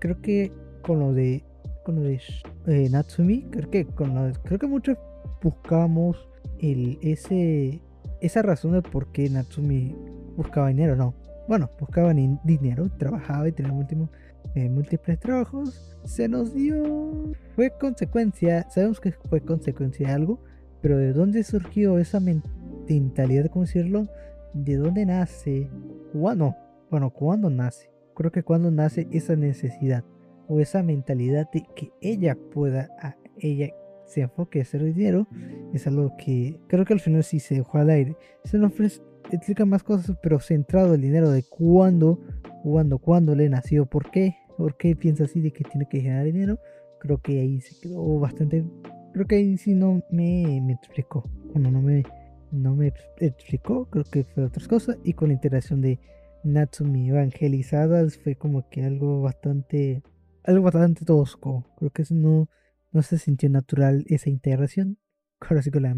Creo 0.00 0.20
que 0.22 0.52
con 0.82 1.00
lo 1.00 1.12
de 1.12 1.44
con 1.84 1.96
lo 1.96 2.02
de 2.02 2.20
eh, 2.66 2.88
Natsumi, 2.90 3.42
creo 3.50 3.70
que 3.70 3.84
con 3.84 4.14
lo 4.14 4.32
creo 4.42 4.58
que 4.58 4.66
muchos 4.66 4.98
buscamos 5.42 6.16
el 6.58 6.98
ese 7.02 7.82
esa 8.20 8.42
razón 8.42 8.72
de 8.72 8.82
por 8.82 9.12
qué 9.12 9.28
Natsumi 9.28 9.94
buscaba 10.36 10.68
dinero, 10.68 10.96
no. 10.96 11.14
Bueno, 11.48 11.70
buscaba 11.78 12.12
dinero, 12.12 12.90
trabajaba 12.98 13.48
y 13.48 13.52
tenía 13.52 13.72
eh, 14.54 14.68
múltiples 14.68 15.18
trabajos. 15.20 15.96
Se 16.04 16.28
nos 16.28 16.54
dio. 16.54 17.32
Fue 17.54 17.72
consecuencia, 17.78 18.68
sabemos 18.70 19.00
que 19.00 19.12
fue 19.12 19.40
consecuencia 19.40 20.08
de 20.08 20.12
algo, 20.12 20.42
pero 20.82 20.98
¿de 20.98 21.12
dónde 21.12 21.44
surgió 21.44 21.98
esa 21.98 22.20
mentalidad, 22.20 23.46
cómo 23.46 23.64
decirlo? 23.64 24.08
¿De 24.54 24.76
dónde 24.76 25.06
nace? 25.06 25.70
¿Cuándo? 26.12 26.56
Bueno, 26.90 27.10
¿cuándo 27.10 27.48
nace? 27.48 27.90
Creo 28.14 28.32
que 28.32 28.42
cuando 28.42 28.70
nace 28.70 29.06
esa 29.12 29.36
necesidad 29.36 30.04
o 30.48 30.60
esa 30.60 30.82
mentalidad 30.82 31.50
de 31.52 31.64
que 31.76 31.92
ella 32.00 32.36
pueda, 32.52 32.88
ella 33.38 33.72
se 34.06 34.22
enfoque 34.22 34.60
a 34.60 34.62
hacer 34.62 34.82
dinero 34.84 35.26
es 35.74 35.86
algo 35.86 36.16
que 36.16 36.58
creo 36.68 36.84
que 36.84 36.92
al 36.92 37.00
final 37.00 37.24
sí 37.24 37.40
se 37.40 37.56
dejó 37.56 37.78
al 37.78 37.90
aire. 37.90 38.16
Se 38.44 38.58
nos 38.58 38.72
explica 39.30 39.64
más 39.64 39.82
cosas, 39.82 40.16
pero 40.22 40.40
centrado 40.40 40.94
el 40.94 41.00
dinero 41.00 41.30
de 41.30 41.42
cuándo, 41.42 42.20
cuándo, 42.62 42.98
cuándo 42.98 43.34
le 43.34 43.48
nació, 43.48 43.86
por 43.86 44.10
qué, 44.10 44.36
por 44.56 44.76
qué 44.76 44.96
piensa 44.96 45.24
así 45.24 45.40
de 45.40 45.52
que 45.52 45.64
tiene 45.64 45.86
que 45.88 46.00
generar 46.00 46.24
dinero. 46.24 46.58
Creo 47.00 47.18
que 47.18 47.40
ahí 47.40 47.60
se 47.60 47.78
quedó 47.80 48.18
bastante. 48.18 48.64
Creo 49.12 49.26
que 49.26 49.36
ahí 49.36 49.56
sí 49.56 49.74
no 49.74 50.02
me, 50.10 50.60
me 50.62 50.72
explicó. 50.72 51.24
Bueno, 51.52 51.70
no 51.70 51.82
me, 51.82 52.04
no 52.50 52.74
me 52.74 52.92
explicó, 53.18 53.86
creo 53.90 54.04
que 54.04 54.24
fue 54.24 54.44
otras 54.44 54.68
cosas. 54.68 54.98
Y 55.04 55.14
con 55.14 55.28
la 55.28 55.34
integración 55.34 55.80
de 55.80 56.00
Natsumi 56.44 57.10
evangelizadas 57.10 58.18
fue 58.18 58.36
como 58.36 58.68
que 58.68 58.84
algo 58.84 59.22
bastante 59.22 60.02
algo 60.46 60.62
bastante 60.62 61.04
tosco. 61.04 61.64
Creo 61.76 61.90
que 61.90 62.04
no, 62.10 62.48
no 62.92 63.02
se 63.02 63.18
sintió 63.18 63.50
natural 63.50 64.04
esa 64.08 64.30
integración. 64.30 64.98
Ahora 65.40 65.62
sí 65.62 65.70
con 65.70 65.82
la 65.82 65.94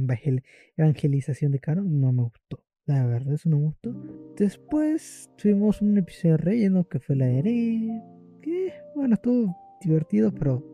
evangelización 0.76 1.52
de 1.52 1.60
Caro 1.60 1.84
no 1.84 2.12
me 2.12 2.22
gustó. 2.24 2.67
La 2.88 3.06
verdad, 3.06 3.34
eso 3.34 3.50
no 3.50 3.58
me 3.58 3.64
gustó. 3.66 3.94
Después 4.36 5.30
tuvimos 5.36 5.82
un 5.82 5.98
episodio 5.98 6.38
relleno 6.38 6.88
que 6.88 6.98
fue 6.98 7.16
la 7.16 7.26
de 7.26 8.02
Que 8.40 8.72
bueno, 8.94 9.14
estuvo 9.14 9.54
divertido, 9.82 10.32
pero 10.32 10.64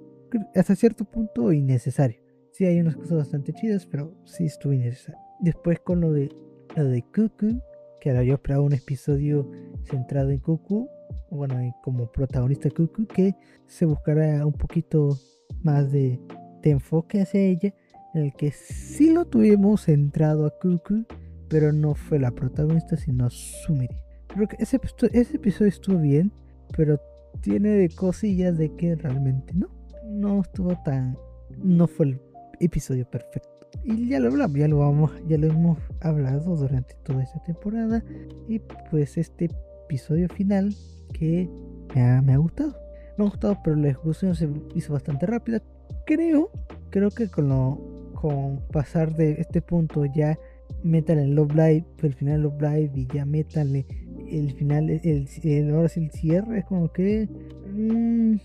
hasta 0.55 0.77
cierto 0.77 1.05
punto 1.05 1.53
innecesario. 1.53 2.21
Sí, 2.53 2.65
hay 2.65 2.79
unas 2.79 2.95
cosas 2.95 3.19
bastante 3.19 3.53
chidas, 3.53 3.85
pero 3.85 4.15
sí 4.25 4.45
estuvo 4.45 4.73
innecesario. 4.73 5.21
Después 5.41 5.81
con 5.81 6.01
lo 6.01 6.13
de 6.13 6.31
lo 6.77 6.85
de 6.85 7.03
Cuckoo, 7.03 7.61
que 8.01 8.11
ahora 8.11 8.23
yo 8.23 8.35
esperaba 8.35 8.63
un 8.63 8.75
episodio 8.75 9.51
centrado 9.83 10.31
en 10.31 10.39
Cuckoo, 10.39 10.89
bueno, 11.33 11.57
como 11.83 12.13
protagonista 12.13 12.71
Cuckoo, 12.71 13.07
que 13.07 13.35
se 13.67 13.87
buscara 13.87 14.47
un 14.47 14.53
poquito 14.53 15.19
más 15.65 15.91
de, 15.91 16.21
enfoque 16.63 17.23
hacia 17.23 17.41
ella, 17.41 17.75
en 18.15 18.23
el 18.23 18.33
que 18.35 18.53
sí 18.53 19.13
lo 19.13 19.25
tuvimos 19.25 19.83
centrado 19.83 20.47
a 20.47 20.51
Cuckoo, 20.61 21.05
pero 21.49 21.73
no 21.73 21.95
fue 21.95 22.19
la 22.19 22.31
protagonista, 22.31 22.97
sino 22.97 23.31
Sumiri. 23.31 23.97
Creo 24.29 24.49
que 24.49 24.57
ese, 24.59 24.81
ese 25.13 25.37
episodio 25.37 25.69
estuvo 25.69 25.99
bien, 25.99 26.33
pero 26.77 26.99
tiene 27.41 27.71
de 27.71 27.89
cosillas 27.91 28.57
de 28.59 28.75
que 28.77 28.97
realmente 28.97 29.55
no, 29.55 29.69
no 30.05 30.41
estuvo 30.41 30.77
tan, 30.85 31.17
no 31.63 31.87
fue 31.87 32.07
el 32.07 32.21
episodio 32.61 33.09
perfecto. 33.09 33.49
Y 33.83 34.09
ya 34.09 34.21
lo 34.21 34.29
hablamos, 34.29 34.57
ya 34.57 34.69
lo 34.69 34.79
vamos, 34.79 35.11
ya 35.27 35.37
lo 35.37 35.49
hemos 35.49 35.79
hablado 36.01 36.57
durante 36.57 36.95
toda 37.05 37.23
esta 37.23 37.43
temporada. 37.43 38.03
Y 38.49 38.61
pues 38.91 39.19
este 39.19 39.51
episodio 39.85 40.29
final 40.29 40.75
que 41.13 41.49
me 41.95 42.03
ha, 42.03 42.23
me 42.23 42.35
ha 42.35 42.37
gustado. 42.39 42.77
Me 43.19 43.25
ha 43.25 43.29
gustado, 43.29 43.59
pero 43.63 43.77
la 43.77 43.89
ejecución 43.89 44.35
se 44.35 44.49
hizo 44.75 44.93
bastante 44.93 45.27
rápida. 45.27 45.63
Creo, 46.07 46.51
creo 46.91 47.11
que 47.11 47.29
con 47.29 47.49
lo, 47.49 48.13
con 48.15 48.61
pasar 48.73 49.15
de 49.15 49.33
este 49.33 49.61
punto 49.61 50.05
ya 50.07 50.39
métanle 50.83 51.25
el 51.25 51.35
Love 51.35 51.55
Live, 51.55 51.85
el 52.03 52.15
final 52.15 52.43
Love 52.43 52.61
Live 52.61 52.91
y 52.95 53.07
ya 53.07 53.25
métanle 53.25 53.87
el 54.31 54.53
final, 54.53 54.91
el, 54.91 55.29
el, 55.43 55.75
ahora 55.75 55.89
sí 55.89 56.01
el 56.01 56.11
cierre, 56.11 56.59
es 56.59 56.65
como 56.65 56.93
que 56.93 57.29
mmm, 57.73 58.37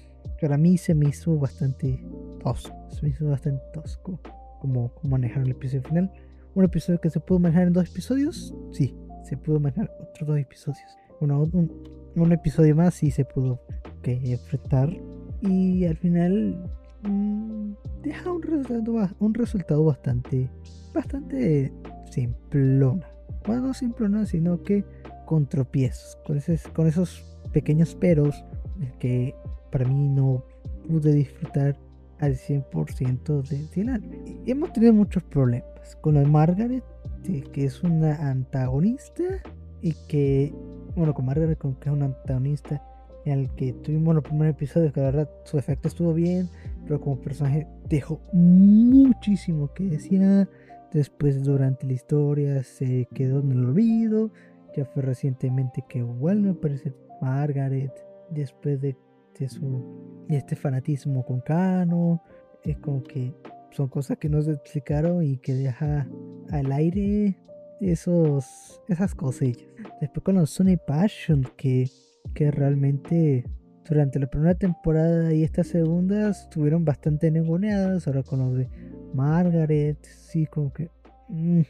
para 0.42 0.58
mí 0.58 0.78
se 0.78 0.94
me 0.94 1.10
hizo 1.10 1.38
bastante 1.38 2.04
tosco, 2.44 2.76
se 2.90 3.04
me 3.04 3.10
hizo 3.10 3.28
bastante 3.28 3.62
tosco 3.74 4.20
como, 4.60 4.94
como 4.94 5.12
manejar 5.12 5.44
el 5.44 5.52
episodio 5.52 5.84
final. 5.84 6.12
Un 6.56 6.66
episodio 6.66 7.00
que 7.00 7.10
se 7.10 7.20
pudo 7.20 7.40
manejar 7.40 7.68
en 7.68 7.74
dos 7.74 7.90
episodios, 7.90 8.56
sí, 8.72 8.96
se 9.24 9.38
pudo 9.38 9.60
manejar 9.60 9.92
otros 10.02 10.28
dos 10.28 10.40
episodios. 10.40 10.98
Bueno, 11.20 11.44
un, 11.54 11.72
un 12.16 12.32
episodio 12.32 12.76
más 12.76 12.96
sí 12.96 13.12
se 13.12 13.26
pudo 13.26 13.62
enfrentar. 14.04 14.90
Y 15.42 15.86
al 15.86 15.98
final 15.98 16.70
mm, 17.04 17.72
deja 18.04 18.32
un 18.32 18.42
resultado, 18.42 19.10
un 19.20 19.34
resultado 19.34 19.84
bastante, 19.86 20.50
bastante 20.94 21.72
simplona. 22.12 23.08
Bueno, 23.46 23.68
no 23.68 23.74
simplona, 23.74 24.26
sino 24.26 24.64
que 24.64 24.84
con 25.26 25.48
tropiezos, 25.48 26.18
con, 26.26 26.40
con 26.74 26.88
esos 26.88 27.24
pequeños 27.54 27.96
peros 27.96 28.44
que 29.00 29.36
para 29.72 29.86
mí 29.86 30.10
no 30.10 30.44
pude 30.88 31.14
disfrutar 31.14 31.78
al 32.20 32.36
100% 32.36 33.74
del 33.74 33.90
anime. 33.90 34.42
Y 34.46 34.52
hemos 34.52 34.74
tenido 34.74 34.94
muchos 34.94 35.24
problemas 35.24 35.96
con 36.02 36.16
la 36.16 36.24
Margaret, 36.24 36.84
que 37.24 37.66
es 37.66 37.84
una 37.84 38.30
antagonista 38.30 39.24
y 39.82 39.94
que 40.08 40.54
bueno, 40.96 41.14
con 41.14 41.26
Margaret, 41.26 41.58
que 41.58 41.68
es 41.68 41.94
un 41.94 42.04
antagonista 42.04 42.82
en 43.26 43.40
el 43.40 43.50
que 43.56 43.74
tuvimos 43.74 44.16
los 44.16 44.24
primeros 44.24 44.56
episodios, 44.56 44.94
que 44.94 45.02
la 45.02 45.08
verdad 45.08 45.30
su 45.46 45.58
efecto 45.58 45.88
estuvo 45.88 46.14
bien, 46.14 46.50
pero 46.86 47.00
como 47.00 47.20
personaje 47.20 47.68
dejó 47.88 48.22
muchísimo 48.34 49.74
que 49.74 49.86
decir. 49.86 50.22
Después, 50.92 51.44
durante 51.44 51.86
la 51.86 51.94
historia, 51.94 52.64
se 52.64 53.08
quedó 53.14 53.42
en 53.42 53.52
el 53.52 53.66
olvido. 53.66 54.32
Ya 54.76 54.86
fue 54.86 55.04
recientemente 55.04 55.84
que 55.88 56.02
vuelve 56.02 56.50
a 56.50 56.54
aparecer 56.54 56.96
Margaret. 57.22 57.92
Después 58.32 58.80
de, 58.82 58.96
de 59.40 59.50
su 59.50 60.26
este 60.30 60.56
fanatismo 60.56 61.26
con 61.26 61.42
Kano. 61.42 62.22
Es 62.64 62.78
como 62.78 63.04
que 63.04 63.34
son 63.72 63.88
cosas 63.88 64.18
que 64.18 64.30
no 64.30 64.42
se 64.42 64.52
explicaron 64.52 65.24
y 65.24 65.38
que 65.38 65.54
deja 65.54 66.08
al 66.52 66.72
aire 66.72 67.38
esos, 67.82 68.82
esas 68.88 69.16
cosillas. 69.16 69.68
Después 70.02 70.24
con 70.24 70.36
los 70.36 70.50
Sony 70.50 70.78
Passion, 70.86 71.44
que, 71.56 71.90
que 72.34 72.52
realmente 72.52 73.46
durante 73.88 74.20
la 74.20 74.30
primera 74.30 74.56
temporada 74.56 75.34
y 75.34 75.44
esta 75.44 75.64
segunda 75.64 76.30
estuvieron 76.30 76.86
bastante 76.86 77.32
negoneadas. 77.32 78.08
Ahora 78.08 78.24
con 78.24 78.40
los 78.40 78.56
de 78.56 78.70
Margaret, 79.14 80.04
sí, 80.04 80.46
como 80.46 80.74
que 80.74 80.90
mm, 81.30 81.62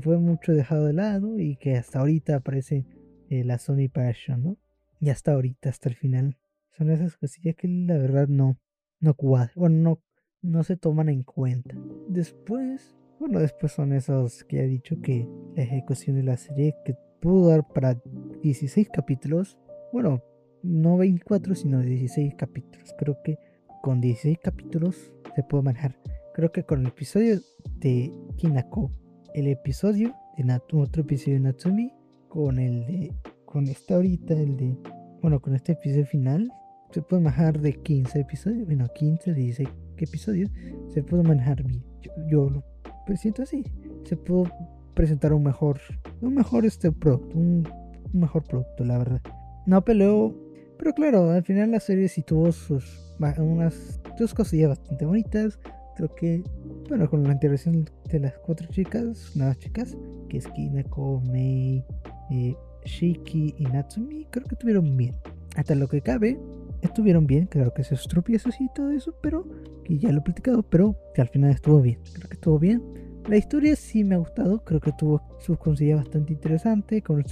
fue, 0.00 0.18
mucho 0.18 0.52
dejado 0.52 0.86
de 0.86 0.92
lado 0.92 1.38
y 1.38 1.56
que 1.56 1.76
hasta 1.76 2.00
ahorita 2.00 2.36
aparece 2.36 2.86
eh, 3.30 3.44
la 3.44 3.58
Sony 3.58 3.88
Passion, 3.92 4.42
¿no? 4.42 4.56
Y 5.00 5.10
hasta 5.10 5.32
ahorita, 5.32 5.68
hasta 5.68 5.88
el 5.88 5.96
final. 5.96 6.36
Son 6.76 6.90
esas 6.90 7.16
cosillas 7.16 7.56
que 7.56 7.68
la 7.68 7.98
verdad 7.98 8.28
no, 8.28 8.58
no 9.00 9.14
cuadran, 9.14 9.52
bueno, 9.56 9.76
no, 9.76 10.02
no 10.42 10.62
se 10.62 10.76
toman 10.76 11.08
en 11.08 11.22
cuenta. 11.22 11.74
Después 12.08 12.96
bueno, 13.22 13.38
después 13.38 13.70
son 13.70 13.92
esos 13.92 14.42
que 14.42 14.64
he 14.64 14.66
dicho 14.66 15.00
que 15.00 15.28
la 15.54 15.62
ejecución 15.62 16.16
de 16.16 16.24
la 16.24 16.36
serie 16.36 16.74
que 16.84 16.96
pudo 17.20 17.50
dar 17.50 17.68
para 17.68 17.96
16 18.42 18.88
capítulos. 18.92 19.60
Bueno, 19.92 20.24
no 20.64 20.96
24, 20.96 21.54
sino 21.54 21.80
16 21.82 22.34
capítulos. 22.36 22.92
Creo 22.98 23.22
que 23.22 23.38
con 23.80 24.00
16 24.00 24.38
capítulos 24.42 25.12
se 25.36 25.44
puede 25.44 25.62
manejar. 25.62 25.96
Creo 26.34 26.50
que 26.50 26.64
con 26.64 26.80
el 26.80 26.86
episodio 26.88 27.40
de 27.78 28.12
Kinako, 28.36 28.90
el 29.34 29.48
episodio 29.48 30.14
de 30.36 30.44
Natu, 30.44 30.80
otro 30.80 31.02
episodio 31.02 31.34
de 31.34 31.40
Natsumi, 31.40 31.92
con 32.28 32.58
el 32.58 32.86
de. 32.86 33.14
con 33.44 33.66
esta 33.66 33.96
ahorita, 33.96 34.34
el 34.34 34.56
de. 34.56 34.76
Bueno, 35.20 35.40
con 35.40 35.54
este 35.54 35.72
episodio 35.72 36.06
final, 36.06 36.50
se 36.90 37.02
puede 37.02 37.22
manejar 37.22 37.60
de 37.60 37.74
15 37.74 38.20
episodios. 38.20 38.66
Bueno, 38.66 38.88
15, 38.94 39.34
16 39.34 39.68
episodios. 39.98 40.50
Se 40.88 41.02
puede 41.02 41.22
manejar 41.22 41.62
bien. 41.62 41.84
Yo, 42.00 42.10
yo 42.28 42.50
lo 42.50 42.64
pues 43.06 43.20
siento 43.20 43.42
así. 43.42 43.64
Se 44.04 44.16
pudo 44.16 44.50
presentar 44.94 45.32
un 45.32 45.42
mejor, 45.42 45.80
un 46.20 46.34
mejor 46.34 46.64
este 46.64 46.92
producto, 46.92 47.38
un, 47.38 47.68
mejor 48.12 48.44
producto, 48.44 48.84
la 48.84 48.98
verdad. 48.98 49.20
No 49.66 49.84
peleó, 49.84 50.34
pero 50.78 50.92
claro, 50.92 51.30
al 51.30 51.42
final 51.42 51.70
la 51.70 51.80
serie 51.80 52.08
sí 52.08 52.22
tuvo 52.22 52.52
sus 52.52 53.00
unas 53.38 54.00
dos 54.18 54.34
cosillas 54.34 54.70
bastante 54.70 55.04
bonitas. 55.04 55.58
Creo 55.96 56.14
que, 56.14 56.42
bueno, 56.88 57.08
con 57.08 57.22
la 57.22 57.32
integración 57.32 57.88
de 58.10 58.20
las 58.20 58.34
cuatro 58.38 58.66
chicas, 58.68 59.32
nuevas 59.34 59.58
chicas, 59.58 59.96
que 60.28 60.38
es 60.38 60.48
Kinako, 60.48 61.20
Mei, 61.30 61.84
eh, 62.30 62.56
Shiki 62.84 63.54
y 63.58 63.64
Natsumi, 63.64 64.26
creo 64.30 64.46
que 64.46 64.54
estuvieron 64.54 64.96
bien. 64.96 65.14
Hasta 65.56 65.74
lo 65.74 65.88
que 65.88 66.00
cabe, 66.00 66.38
estuvieron 66.80 67.26
bien, 67.26 67.46
claro 67.46 67.72
que 67.72 67.84
se 67.84 67.96
tropiezos 68.08 68.60
y 68.60 68.68
todo 68.74 68.90
eso, 68.90 69.14
pero 69.22 69.46
que 69.84 69.98
ya 69.98 70.10
lo 70.12 70.18
he 70.18 70.22
platicado, 70.22 70.62
pero 70.62 70.96
que 71.14 71.20
al 71.20 71.28
final 71.28 71.50
estuvo 71.50 71.80
bien. 71.80 71.98
Creo 72.14 72.28
que 72.28 72.34
estuvo 72.34 72.58
bien. 72.58 72.82
La 73.28 73.36
historia 73.36 73.76
sí 73.76 74.02
me 74.02 74.16
ha 74.16 74.18
gustado, 74.18 74.64
creo 74.64 74.80
que 74.80 74.92
tuvo 74.92 75.22
sus 75.38 75.56
cosillas 75.58 75.98
bastante 75.98 76.32
interesantes, 76.32 77.02
con 77.04 77.22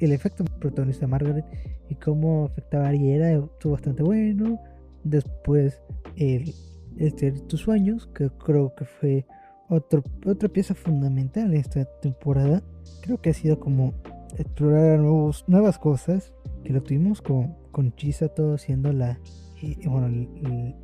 el 0.00 0.12
efecto 0.12 0.44
protagonista 0.58 1.06
Margaret 1.06 1.44
y 1.88 1.94
cómo 1.94 2.46
afectaba 2.46 2.86
a 2.86 2.88
Ariera 2.88 3.30
estuvo 3.30 3.74
bastante 3.74 4.02
bueno. 4.02 4.58
Después 5.04 5.80
el, 6.16 6.52
este, 6.98 7.32
tus 7.32 7.60
sueños, 7.60 8.08
que 8.14 8.30
creo 8.30 8.74
que 8.74 8.84
fue 8.84 9.26
otro, 9.68 10.02
otra 10.26 10.48
pieza 10.48 10.74
fundamental 10.74 11.52
en 11.52 11.60
esta 11.60 11.84
temporada. 12.00 12.62
Creo 13.02 13.20
que 13.20 13.30
ha 13.30 13.34
sido 13.34 13.58
como 13.58 13.94
explorar 14.38 14.98
nuevos, 14.98 15.44
nuevas 15.46 15.78
cosas 15.78 16.32
que 16.64 16.72
lo 16.72 16.82
tuvimos 16.82 17.20
con, 17.22 17.54
con 17.70 17.94
Chisato 17.94 18.56
siendo 18.58 18.92
la, 18.92 19.18
bueno, 19.84 20.74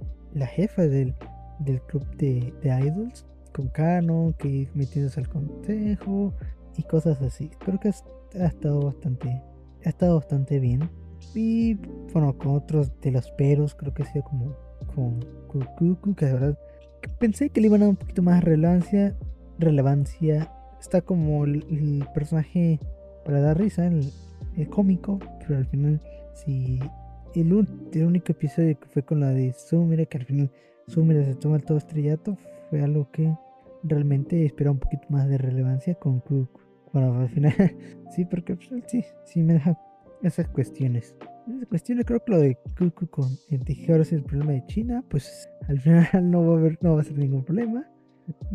jefa 0.47 0.83
del, 0.83 1.15
del 1.59 1.81
club 1.83 2.05
de, 2.17 2.53
de, 2.63 2.87
idols, 2.87 3.27
con 3.53 3.69
Kano, 3.69 4.35
que 4.39 4.69
metiéndose 4.75 5.21
al 5.21 5.29
consejo 5.29 6.33
y 6.77 6.83
cosas 6.83 7.21
así. 7.23 7.51
Creo 7.59 7.79
que 7.81 7.89
ha, 7.89 8.47
estado 8.47 8.83
bastante, 8.83 9.43
ha 9.85 9.89
estado 9.89 10.17
bastante 10.17 10.59
bien. 10.59 10.89
Y 11.35 11.75
bueno, 12.13 12.37
con 12.39 12.55
otros 12.55 12.93
de 13.01 13.13
los 13.13 13.31
peros, 13.33 13.75
creo 13.75 13.93
que 13.93 14.03
ha 14.03 14.13
sido 14.13 14.25
como 14.25 14.55
Que 16.17 16.27
de 16.27 16.33
verdad 16.33 16.59
pensé 17.19 17.51
que 17.51 17.61
le 17.61 17.69
iban 17.69 17.83
a 17.83 17.85
dar 17.87 17.91
un 17.91 17.97
poquito 17.97 18.23
más 18.23 18.43
relevancia. 18.43 19.17
Relevancia. 19.59 20.53
Está 20.81 21.01
como 21.01 21.45
el, 21.45 22.05
personaje 22.15 22.79
para 23.25 23.41
dar 23.41 23.59
risa, 23.59 23.87
el, 23.87 24.13
cómico, 24.71 25.19
pero 25.41 25.59
al 25.59 25.67
final, 25.67 26.01
si 26.35 26.79
el, 27.35 27.53
único 27.53 28.33
episodio 28.33 28.79
que 28.79 28.89
fue 28.89 29.03
con 29.03 29.21
la 29.21 29.31
de 29.31 29.53
Sumire, 29.53 30.07
que 30.07 30.19
al 30.19 30.25
final 30.25 30.51
Sumire 30.87 31.25
se 31.25 31.35
toma 31.35 31.57
el 31.57 31.65
todo 31.65 31.79
estrellato, 31.79 32.37
fue 32.71 32.83
algo 32.83 33.11
que 33.11 33.35
realmente 33.83 34.45
esperaba 34.45 34.75
un 34.75 34.81
poquito 34.81 35.05
más 35.09 35.29
de 35.29 35.39
relevancia 35.39 35.95
con 35.97 36.21
Cook. 36.21 36.61
Bueno, 36.93 37.19
al 37.19 37.29
final, 37.29 37.55
sí, 38.15 38.25
porque 38.25 38.57
pues, 38.57 38.71
sí, 38.87 39.05
sí 39.25 39.43
me 39.43 39.55
deja 39.55 39.79
esas 40.23 40.49
cuestiones. 40.49 41.15
Esas 41.49 41.67
cuestiones 41.67 42.05
creo 42.05 42.23
que 42.23 42.33
lo 42.33 42.39
de 42.41 42.59
Cuckoo 42.77 43.09
con 43.09 43.31
el 43.49 43.63
es 44.01 44.13
el 44.13 44.23
problema 44.23 44.53
de 44.53 44.67
China, 44.67 45.03
pues 45.09 45.49
al 45.67 45.81
final 45.81 46.07
no 46.31 46.47
va 46.47 46.55
a 46.55 46.59
haber, 46.59 46.79
no 46.83 46.95
va 46.95 47.01
a 47.01 47.05
ser 47.05 47.17
ningún 47.17 47.45
problema. 47.45 47.91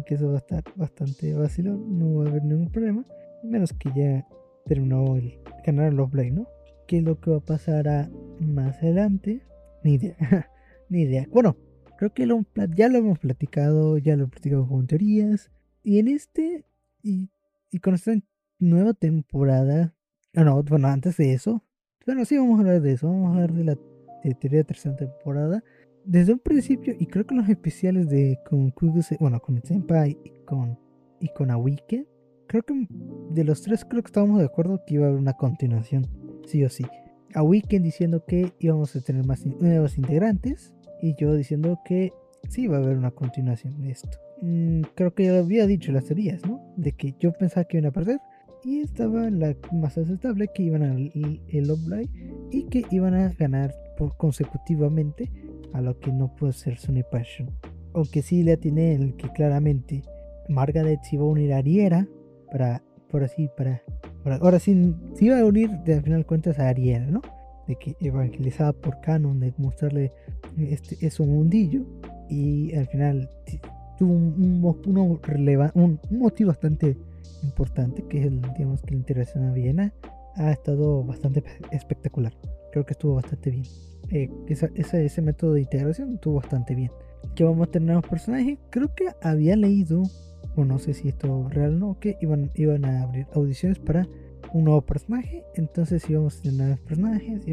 Que 0.06 0.14
eso 0.14 0.28
va 0.28 0.36
a 0.36 0.38
estar 0.38 0.64
bastante 0.76 1.34
vacilón, 1.34 1.98
no 1.98 2.18
va 2.18 2.26
a 2.26 2.30
haber 2.30 2.44
ningún 2.44 2.70
problema. 2.70 3.04
Menos 3.44 3.74
que 3.74 3.90
ya 3.96 4.28
terminó 4.66 5.16
el 5.16 5.40
ganar 5.66 5.92
los 5.92 6.12
Blade, 6.12 6.30
¿no? 6.30 6.48
¿Qué 6.88 7.00
es 7.00 7.04
lo 7.04 7.20
que 7.20 7.32
va 7.32 7.38
a 7.38 7.46
pasar 7.46 7.88
a 7.88 8.12
más 8.40 8.78
adelante? 8.78 9.42
Ni 9.84 9.96
idea. 9.96 10.16
Ni 10.90 11.02
idea. 11.02 11.26
Bueno, 11.32 11.58
creo 11.98 12.14
que 12.14 12.28
lo, 12.28 12.46
ya 12.76 12.90
lo 12.90 13.00
hemos 13.00 13.18
platicado, 13.18 13.98
ya 13.98 14.16
lo 14.16 14.24
hemos 14.24 14.32
platicado 14.32 14.68
con 14.68 14.86
teorías. 14.86 15.50
Y 15.82 15.98
en 15.98 16.10
este, 16.10 16.66
y, 17.02 17.32
y 17.72 17.80
con 17.80 17.96
esta 17.96 18.14
nueva 18.60 18.94
temporada, 18.94 19.96
no, 20.34 20.44
no, 20.44 20.62
bueno, 20.62 20.88
antes 20.90 21.18
de 21.18 21.34
eso, 21.34 21.64
bueno, 22.06 22.26
sí, 22.26 22.38
vamos 22.38 22.58
a 22.58 22.62
hablar 22.62 22.82
de 22.82 22.92
eso, 22.94 23.08
vamos 23.08 23.30
a 23.30 23.34
hablar 23.34 23.54
de 23.54 23.64
la 23.64 23.78
teoría 24.40 24.60
de 24.60 24.64
tercera 24.64 24.96
temporada. 24.96 25.64
Desde 26.06 26.34
un 26.34 26.40
principio, 26.40 26.94
y 27.00 27.06
creo 27.08 27.26
que 27.26 27.36
los 27.36 27.48
especiales 27.48 28.10
de 28.10 28.40
con 28.50 28.72
Kuguse, 28.72 29.18
bueno, 29.20 29.40
con 29.40 29.62
Senpai 29.64 30.18
y 30.24 30.32
con, 30.46 30.78
y 31.20 31.30
con 31.30 31.50
Awike, 31.50 32.06
creo 32.48 32.64
que 32.64 32.88
de 33.32 33.44
los 33.44 33.62
tres 33.62 33.86
creo 33.86 34.04
que 34.04 34.08
estábamos 34.08 34.40
de 34.40 34.46
acuerdo 34.46 34.82
que 34.86 34.96
iba 34.96 35.06
a 35.06 35.10
haber 35.10 35.20
una 35.20 35.34
continuación, 35.34 36.08
sí 36.46 36.64
o 36.64 36.70
sí. 36.70 36.86
Awike 37.36 37.80
diciendo 37.80 38.26
que 38.26 38.54
íbamos 38.60 38.96
a 38.96 39.02
tener 39.02 39.26
más 39.26 39.46
nuevos 39.46 39.98
integrantes, 39.98 40.74
y 41.02 41.16
yo 41.16 41.34
diciendo 41.36 41.80
que 41.86 42.12
sí 42.50 42.64
iba 42.64 42.78
a 42.78 42.82
haber 42.82 42.98
una 42.98 43.12
continuación 43.12 43.82
de 43.82 43.92
esto. 43.92 44.18
Mm, 44.42 44.82
creo 44.96 45.14
que 45.14 45.26
ya 45.26 45.40
había 45.40 45.66
dicho 45.68 45.94
las 45.94 46.06
teorías, 46.06 46.46
¿no? 46.46 46.62
De 46.76 46.92
que 46.92 47.16
yo 47.20 47.32
pensaba 47.32 47.64
que 47.64 47.78
iban 47.78 47.90
a 47.90 47.94
perder, 47.94 48.20
y 48.64 48.80
estaba 48.80 49.30
la 49.30 49.56
más 49.72 49.98
aceptable 49.98 50.48
que 50.54 50.64
iban 50.64 50.84
al 50.84 51.12
el 51.48 51.72
Oblai 51.72 52.10
y 52.52 52.64
que 52.64 52.86
iban 52.92 53.14
a 53.14 53.30
ganar 53.34 53.74
por 53.98 54.16
consecutivamente 54.18 55.30
a 55.74 55.82
lo 55.82 56.00
que 56.00 56.12
no 56.12 56.34
puede 56.36 56.54
ser 56.54 56.78
Sony 56.78 57.04
Passion. 57.12 57.52
Aunque 57.94 58.22
sí 58.22 58.44
le 58.44 58.54
atiné 58.54 58.96
el 58.96 59.16
que 59.16 59.30
claramente 59.30 60.04
Margaret 60.50 61.00
se 61.04 61.16
iba 61.16 61.26
a 61.26 61.28
unir 61.28 61.54
a 61.54 61.58
Ariera 61.58 62.08
para, 62.52 62.84
por 63.10 63.24
así, 63.24 63.50
para, 63.58 63.84
ahora 64.42 64.60
sí, 64.60 64.96
se 65.16 65.26
iba 65.26 65.40
a 65.40 65.46
unir 65.46 65.70
de 65.86 65.96
al 65.96 66.04
final 66.04 66.26
cuentas 66.26 66.60
a 66.60 66.70
Ariera, 66.70 67.06
¿no? 67.06 67.22
De 67.68 67.76
que 67.76 67.96
evangelizaba 68.00 68.74
por 68.74 69.00
canon, 69.02 69.40
de 69.40 69.54
mostrarle 69.58 70.12
este, 70.58 71.06
eso 71.06 71.26
mundillo 71.26 71.86
y 72.30 72.74
al 72.76 72.88
final 72.88 73.30
tuvo 73.98 74.14
un, 74.14 74.34
un, 74.38 76.00
un 76.10 76.20
motivo 76.20 76.50
bastante 76.50 76.98
importante, 77.44 78.04
que 78.08 78.20
es 78.20 78.26
el, 78.26 78.42
digamos 78.58 78.82
que 78.82 78.92
la 78.92 78.98
integración 78.98 79.46
a 79.46 79.54
Viena, 79.54 79.94
ha 80.36 80.52
estado 80.52 81.04
bastante 81.04 81.44
espectacular. 81.72 82.34
Creo 82.72 82.86
que 82.86 82.94
estuvo 82.94 83.16
bastante 83.16 83.52
bien. 83.52 83.66
Eh, 84.10 84.30
ese 84.48 85.22
método 85.22 85.54
de 85.54 85.62
integración 85.62 86.14
estuvo 86.14 86.36
bastante 86.36 86.76
bien. 86.76 86.92
Que 87.36 87.44
vamos 87.44 87.68
a 87.68 87.72
tener 87.72 87.88
nuevos 87.88 88.08
personajes. 88.08 88.60
Creo 88.70 88.94
que 88.96 89.10
había 89.22 89.56
leído, 89.56 90.04
o 90.56 90.66
no 90.66 90.80
sé 90.80 90.94
si 90.94 91.08
esto 91.08 91.48
es 91.48 91.54
real 91.54 91.76
o 91.76 91.80
no, 91.80 92.00
que 92.00 92.18
iban, 92.22 92.52
iban 92.56 92.86
a 92.86 93.04
abrir 93.04 93.28
audiciones 93.34 93.80
para 93.80 94.08
un 94.54 94.66
nuevo 94.66 94.82
personaje. 94.82 95.44
Entonces 95.56 96.08
íbamos 96.10 96.40
a 96.40 96.42
tener 96.42 96.58
nuevos 96.58 96.80
personajes. 96.82 97.48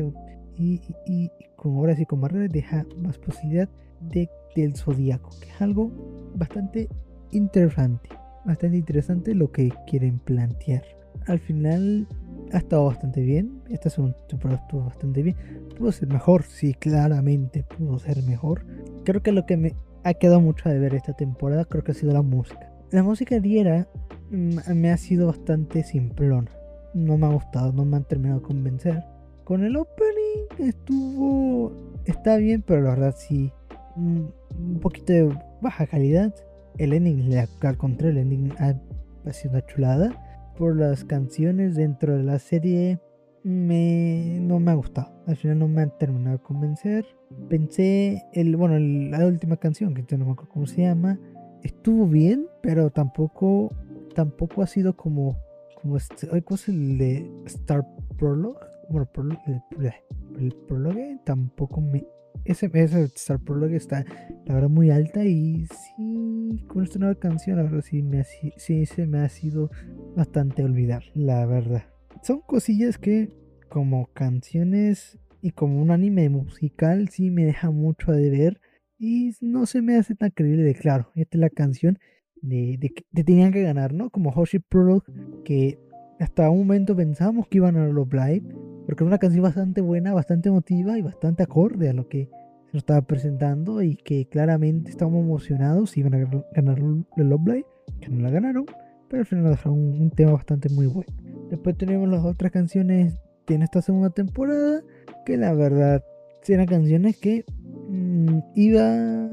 Y, 0.56 0.80
y, 1.06 1.30
con 1.56 1.76
obras 1.78 1.98
y 2.00 2.06
con 2.06 2.20
barreras 2.20 2.50
deja 2.50 2.86
más 2.96 3.18
posibilidad 3.18 3.68
de, 4.00 4.30
del 4.56 4.74
zodiaco, 4.76 5.30
que 5.40 5.50
es 5.50 5.60
algo 5.60 5.90
bastante 6.34 6.88
interesante 7.32 8.08
bastante 8.44 8.76
interesante 8.76 9.34
lo 9.34 9.50
que 9.50 9.72
quieren 9.86 10.18
plantear. 10.18 10.82
Al 11.26 11.38
final 11.38 12.06
ha 12.52 12.58
estado 12.58 12.86
bastante 12.86 13.20
bien. 13.20 13.62
Esta 13.68 13.90
segunda 13.90 14.16
temporada 14.26 14.60
estuvo 14.62 14.84
bastante 14.84 15.22
bien. 15.22 15.36
Pudo 15.76 15.92
ser 15.92 16.08
mejor, 16.08 16.42
sí, 16.44 16.74
claramente 16.74 17.64
pudo 17.64 17.98
ser 17.98 18.22
mejor. 18.24 18.64
Creo 19.04 19.22
que 19.22 19.32
lo 19.32 19.46
que 19.46 19.56
me 19.56 19.74
ha 20.04 20.14
quedado 20.14 20.40
mucho 20.40 20.68
de 20.68 20.78
ver 20.78 20.94
esta 20.94 21.12
temporada 21.12 21.64
creo 21.64 21.84
que 21.84 21.92
ha 21.92 21.94
sido 21.94 22.12
la 22.12 22.22
música. 22.22 22.70
La 22.90 23.02
música 23.02 23.38
de 23.38 23.86
mm, 24.30 24.72
me 24.74 24.90
ha 24.90 24.96
sido 24.96 25.28
bastante 25.28 25.82
simplona. 25.84 26.50
No 26.94 27.16
me 27.16 27.26
ha 27.26 27.30
gustado, 27.30 27.72
no 27.72 27.84
me 27.84 27.96
han 27.96 28.04
terminado 28.04 28.40
de 28.40 28.46
convencer. 28.46 29.04
Con 29.44 29.64
el 29.64 29.76
opening 29.76 30.68
estuvo... 30.68 31.72
Está 32.04 32.36
bien, 32.36 32.62
pero 32.62 32.82
la 32.82 32.90
verdad 32.90 33.14
sí... 33.16 33.52
Mm, 33.96 34.24
un 34.58 34.80
poquito 34.80 35.12
de 35.12 35.38
baja 35.60 35.86
calidad 35.86 36.34
el 36.80 36.94
ending, 36.94 37.36
al 37.36 37.76
contrario, 37.76 38.12
el 38.12 38.18
ending 38.18 38.52
ha, 38.58 39.32
sido 39.32 39.52
una 39.52 39.66
chulada. 39.66 40.52
Por 40.56 40.76
las 40.76 41.04
canciones 41.04 41.74
dentro 41.74 42.16
de 42.16 42.22
la 42.22 42.38
serie, 42.38 42.98
me, 43.44 44.38
no 44.40 44.60
me 44.60 44.70
ha 44.70 44.74
gustado. 44.74 45.12
Al 45.26 45.36
final 45.36 45.58
no 45.58 45.68
me 45.68 45.82
han 45.82 45.96
terminado 45.98 46.38
de 46.38 46.42
convencer. 46.42 47.04
Pensé, 47.50 48.24
el, 48.32 48.56
bueno, 48.56 48.78
la 48.78 49.26
última 49.26 49.58
canción, 49.58 49.92
que 49.92 50.16
no 50.16 50.24
me 50.24 50.32
acuerdo 50.32 50.52
cómo 50.52 50.66
se 50.66 50.82
llama, 50.82 51.18
estuvo 51.62 52.06
bien, 52.06 52.46
pero 52.62 52.90
tampoco, 52.90 53.74
tampoco 54.14 54.62
ha 54.62 54.66
sido 54.66 54.96
como, 54.96 55.36
como 55.80 55.98
este, 55.98 56.28
¿cuál 56.28 56.58
es 56.58 56.68
el 56.68 56.96
de 56.96 57.30
Star 57.44 57.86
Prologue? 58.16 58.58
Bueno, 58.88 59.08
el, 59.46 59.92
el 60.38 60.52
prologue 60.66 61.20
tampoco 61.24 61.80
me 61.80 62.04
ese, 62.50 62.70
ese 62.72 63.04
Star 63.04 63.38
Prologue 63.40 63.76
está, 63.76 64.04
la 64.46 64.54
verdad, 64.54 64.68
muy 64.68 64.90
alta. 64.90 65.24
Y 65.24 65.66
sí, 65.66 66.64
con 66.68 66.84
esta 66.84 66.98
nueva 66.98 67.14
canción, 67.14 67.56
la 67.56 67.62
verdad, 67.64 67.82
sí, 67.82 68.02
me 68.02 68.20
ha, 68.20 68.24
sí 68.24 68.86
se 68.86 69.06
me 69.06 69.20
ha 69.20 69.28
sido 69.28 69.70
bastante 70.16 70.62
olvidar, 70.62 71.04
la 71.14 71.46
verdad. 71.46 71.84
Son 72.22 72.40
cosillas 72.40 72.98
que, 72.98 73.30
como 73.68 74.06
canciones 74.12 75.18
y 75.40 75.52
como 75.52 75.80
un 75.80 75.90
anime 75.90 76.28
musical, 76.28 77.08
sí 77.08 77.30
me 77.30 77.44
deja 77.44 77.70
mucho 77.70 78.12
de 78.12 78.30
ver. 78.30 78.60
Y 78.98 79.32
no 79.40 79.64
se 79.64 79.80
me 79.80 79.96
hace 79.96 80.14
tan 80.14 80.30
creíble 80.30 80.62
de 80.62 80.74
claro. 80.74 81.10
Esta 81.14 81.38
es 81.38 81.40
la 81.40 81.50
canción 81.50 81.98
de, 82.42 82.78
que 82.94 83.24
tenían 83.24 83.52
que 83.52 83.62
ganar, 83.62 83.94
¿no? 83.94 84.10
Como 84.10 84.30
Hoshi 84.30 84.58
Prologue, 84.58 85.06
que 85.44 85.78
hasta 86.18 86.50
un 86.50 86.58
momento 86.58 86.94
pensamos 86.94 87.48
que 87.48 87.58
iban 87.58 87.76
a 87.76 87.86
los 87.86 88.12
Live 88.12 88.44
porque 88.90 89.04
es 89.04 89.06
una 89.06 89.18
canción 89.18 89.44
bastante 89.44 89.80
buena, 89.80 90.12
bastante 90.12 90.48
emotiva 90.48 90.98
y 90.98 91.02
bastante 91.02 91.44
acorde 91.44 91.88
a 91.88 91.92
lo 91.92 92.08
que 92.08 92.28
se 92.70 92.76
nos 92.76 92.82
estaba 92.82 93.02
presentando 93.02 93.82
y 93.82 93.96
que 93.96 94.28
claramente 94.28 94.90
estábamos 94.90 95.24
emocionados 95.24 95.96
y 95.96 96.00
iban 96.00 96.14
a 96.14 96.44
ganar 96.54 96.78
el 96.78 97.28
Love 97.28 97.46
Live, 97.46 97.66
que 98.00 98.08
no 98.08 98.22
la 98.22 98.30
ganaron, 98.30 98.64
pero 99.08 99.22
al 99.22 99.26
final 99.26 99.44
nos 99.44 99.52
dejaron 99.56 99.78
un, 100.00 100.10
tema 100.10 100.32
bastante 100.32 100.68
muy 100.68 100.86
bueno. 100.86 101.12
Después 101.50 101.76
tenemos 101.76 102.08
las 102.08 102.24
otras 102.24 102.52
canciones 102.52 103.14
de 103.48 103.56
esta 103.56 103.82
segunda 103.82 104.10
temporada, 104.10 104.82
que 105.26 105.36
la 105.36 105.52
verdad 105.52 106.04
eran 106.46 106.66
canciones 106.66 107.16
que 107.16 107.44
mm, 107.88 108.38
iba 108.54 109.28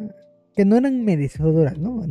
que 0.55 0.65
no 0.65 0.75
eran 0.75 1.05
merecedoras, 1.05 1.77
¿no? 1.77 2.01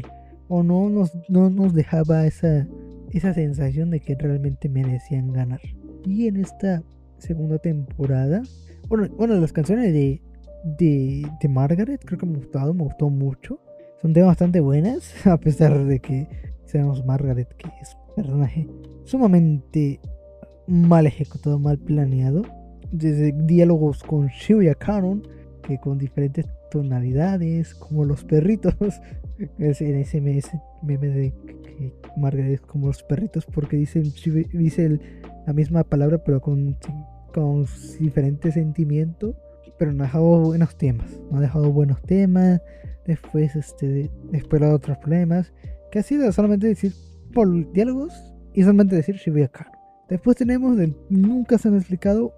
O 0.47 0.62
no 0.62 0.89
nos, 0.89 1.12
no 1.29 1.51
nos 1.51 1.75
dejaba 1.75 2.25
esa, 2.27 2.69
esa 3.11 3.35
sensación 3.35 3.91
de 3.91 3.99
que 3.99 4.15
realmente 4.15 4.69
merecían 4.69 5.33
ganar. 5.33 5.61
Y 6.05 6.29
en 6.29 6.37
esta 6.37 6.85
segunda 7.19 7.59
temporada. 7.59 8.43
Bueno, 8.89 9.09
bueno 9.17 9.35
las 9.35 9.53
canciones 9.53 9.93
de, 9.93 10.23
de, 10.66 11.26
de, 11.40 11.48
Margaret 11.48 12.02
creo 12.05 12.18
que 12.18 12.26
me 12.26 12.38
gustado, 12.38 12.74
me 12.74 12.85
gustó 12.85 13.09
mucho. 13.09 13.61
Son 14.02 14.12
temas 14.12 14.29
bastante 14.29 14.61
buenas, 14.61 15.14
a 15.26 15.37
pesar 15.38 15.85
de 15.85 16.00
que 16.00 16.29
sabemos 16.64 17.05
Margaret 17.05 17.48
que 17.57 17.68
es 17.81 17.96
un 18.09 18.14
personaje 18.14 18.68
sumamente 19.05 20.00
mal 20.66 21.07
ejecutado, 21.07 21.59
mal 21.59 21.79
planeado. 21.79 22.42
Desde 22.90 23.33
diálogos 23.33 24.02
con 24.02 24.29
Shibuya 24.29 24.74
Kanon, 24.74 25.22
que 25.62 25.79
con 25.79 25.98
diferentes 25.98 26.46
tonalidades, 26.70 27.74
como 27.74 28.05
los 28.05 28.24
perritos. 28.24 28.74
en 29.59 29.98
ese 29.98 30.20
meme 30.83 31.09
de 31.09 31.33
que 31.62 31.92
Margaret 32.16 32.52
es 32.52 32.61
como 32.61 32.87
los 32.87 33.02
perritos, 33.02 33.44
porque 33.46 33.76
dice, 33.76 34.00
dice 34.00 34.98
la 35.46 35.52
misma 35.52 35.85
palabra, 35.85 36.18
pero 36.24 36.40
con, 36.40 36.76
con 37.35 37.66
diferentes 38.00 38.55
sentimientos. 38.55 39.37
Pero 39.79 39.93
no 39.93 40.05
ha 40.05 40.07
dejado 40.07 40.41
buenos 40.41 40.77
temas. 40.77 41.11
No 41.31 41.39
ha 41.39 41.41
dejado 41.41 41.73
buenos 41.73 42.03
temas. 42.03 42.61
Después, 43.07 43.55
este, 43.57 44.11
después 44.31 44.62
otros 44.62 44.99
problemas. 44.99 45.53
Que 45.91 46.01
ha 46.01 46.03
sido 46.03 46.31
solamente 46.33 46.67
decir 46.67 46.93
por 47.33 47.73
diálogos 47.73 48.12
y 48.55 48.62
solamente 48.62 48.97
decir 48.97 49.17
Shibuya 49.17 49.49
Kano. 49.49 49.71
Después 50.09 50.37
tenemos 50.37 50.79
el 50.79 50.97
nunca 51.11 51.59
se 51.59 51.69
han 51.69 51.77
explicado, 51.77 52.33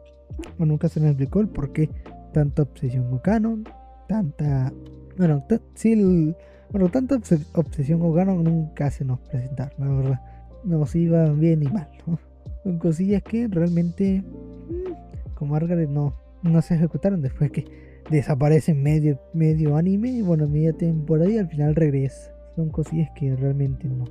o 0.58 0.64
nunca 0.64 0.88
se 0.88 1.00
nos 1.00 1.10
explicó 1.10 1.40
el 1.40 1.48
por 1.48 1.72
qué 1.72 1.90
tanta 2.32 2.62
obsesión 2.62 3.08
con 3.08 3.18
Canon, 3.18 3.64
tanta. 4.08 4.72
Bueno, 5.16 5.44
sí, 5.74 6.34
Bueno, 6.70 6.88
tanta 6.88 7.16
obsesión 7.54 8.00
con 8.00 8.14
Ganon 8.14 8.42
nunca 8.42 8.90
se 8.90 9.04
nos 9.04 9.20
presentaron, 9.20 9.74
la 9.78 9.94
verdad. 9.94 10.20
Nos 10.64 10.94
iba 10.94 11.30
bien 11.32 11.62
y 11.62 11.68
mal, 11.68 11.88
¿no? 12.06 12.18
Con 12.64 12.78
cosillas 12.78 13.22
que 13.22 13.46
realmente, 13.48 14.22
mm, 14.22 15.34
como 15.34 15.52
Margaret, 15.52 15.88
no, 15.88 16.14
no 16.42 16.62
se 16.62 16.74
ejecutaron 16.74 17.22
después 17.22 17.50
que 17.50 17.64
desaparece 18.10 18.74
medio, 18.74 19.20
medio 19.32 19.76
anime, 19.76 20.22
bueno, 20.22 20.48
media 20.48 20.72
temporada 20.72 21.30
y 21.30 21.38
al 21.38 21.48
final 21.48 21.74
regresa. 21.74 22.32
Son 22.56 22.70
cosillas 22.70 23.10
que 23.14 23.34
realmente 23.36 23.88
no, 23.88 24.04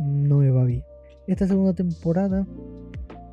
no 0.00 0.38
me 0.38 0.50
va 0.50 0.64
bien. 0.64 0.84
Esta 1.26 1.46
segunda 1.46 1.74
temporada, 1.74 2.46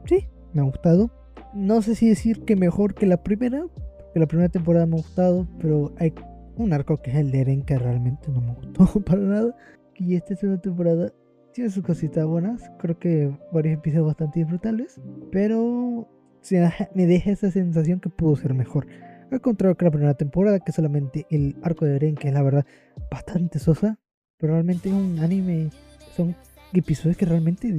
sí, 0.05 0.27
me 0.53 0.61
ha 0.61 0.65
gustado. 0.65 1.11
No 1.53 1.81
sé 1.81 1.95
si 1.95 2.09
decir 2.09 2.43
que 2.45 2.55
mejor 2.55 2.93
que 2.93 3.07
la 3.07 3.23
primera, 3.23 3.65
que 4.13 4.19
la 4.19 4.27
primera 4.27 4.49
temporada 4.49 4.85
me 4.85 4.95
ha 4.95 5.01
gustado, 5.01 5.47
pero 5.59 5.93
hay 5.97 6.13
un 6.55 6.73
arco 6.73 6.97
que 6.97 7.11
es 7.11 7.17
el 7.17 7.31
de 7.31 7.41
Eren 7.41 7.63
que 7.63 7.79
realmente 7.79 8.29
no 8.31 8.41
me 8.41 8.53
gustó 8.53 8.99
para 9.05 9.21
nada. 9.21 9.55
Y 9.95 10.15
esta 10.15 10.35
segunda 10.35 10.61
temporada 10.61 11.11
tiene 11.53 11.69
sus 11.69 11.83
cositas 11.83 12.25
buenas, 12.25 12.71
creo 12.79 12.97
que 12.99 13.35
varios 13.51 13.79
episodios 13.79 14.07
bastante 14.07 14.39
disfrutables, 14.39 15.01
pero 15.31 16.07
me 16.95 17.05
deja 17.05 17.31
esa 17.31 17.51
sensación 17.51 17.99
que 17.99 18.09
pudo 18.09 18.35
ser 18.35 18.53
mejor. 18.53 18.87
Al 19.31 19.41
contrario 19.41 19.77
que 19.77 19.85
la 19.85 19.91
primera 19.91 20.13
temporada, 20.15 20.59
que 20.59 20.71
solamente 20.71 21.27
el 21.29 21.55
arco 21.61 21.85
de 21.85 21.97
Eren, 21.97 22.15
que 22.15 22.29
es 22.29 22.33
la 22.33 22.41
verdad 22.41 22.65
bastante 23.11 23.59
sosa, 23.59 23.99
pero 24.37 24.53
realmente 24.53 24.89
es 24.89 24.95
un 24.95 25.19
anime, 25.19 25.69
son 26.15 26.35
episodios 26.73 27.17
que 27.17 27.25
realmente 27.25 27.71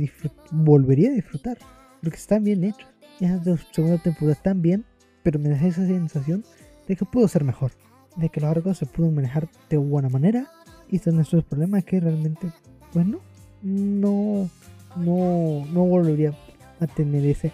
volvería 0.53 1.11
a 1.11 1.15
disfrutar, 1.15 1.59
porque 2.03 2.17
están 2.17 2.45
bien 2.45 2.65
hechos. 2.65 2.89
Esas 3.19 3.45
dos 3.45 3.67
segunda 3.73 3.99
temporada 3.99 4.33
están 4.33 4.63
bien, 4.63 4.85
pero 5.23 5.39
me 5.39 5.49
deja 5.49 5.67
esa 5.67 5.87
sensación 5.87 6.45
de 6.87 6.97
que 6.97 7.05
pudo 7.05 7.27
ser 7.27 7.45
mejor, 7.45 7.73
de 8.17 8.29
que 8.29 8.41
los 8.41 8.51
arcos 8.51 8.79
se 8.79 8.87
pudo 8.87 9.11
manejar 9.11 9.49
de 9.69 9.77
buena 9.77 10.09
manera, 10.09 10.47
y 10.89 10.99
son 10.99 11.17
nuestros 11.17 11.45
problemas 11.45 11.85
que 11.85 12.01
realmente, 12.01 12.53
bueno, 12.95 13.21
no, 13.63 14.49
no, 14.97 15.67
no 15.67 15.85
volvería 15.85 16.33
a 16.81 16.87
tener 16.87 17.25
esa 17.27 17.51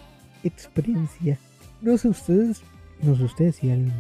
experiencia. 0.47 1.39
No 1.81 1.99
sé 1.99 2.09
ustedes, 2.09 2.63
no 3.03 3.17
sé 3.17 3.25
ustedes 3.25 3.57
si 3.57 3.71
alguien 3.71 3.93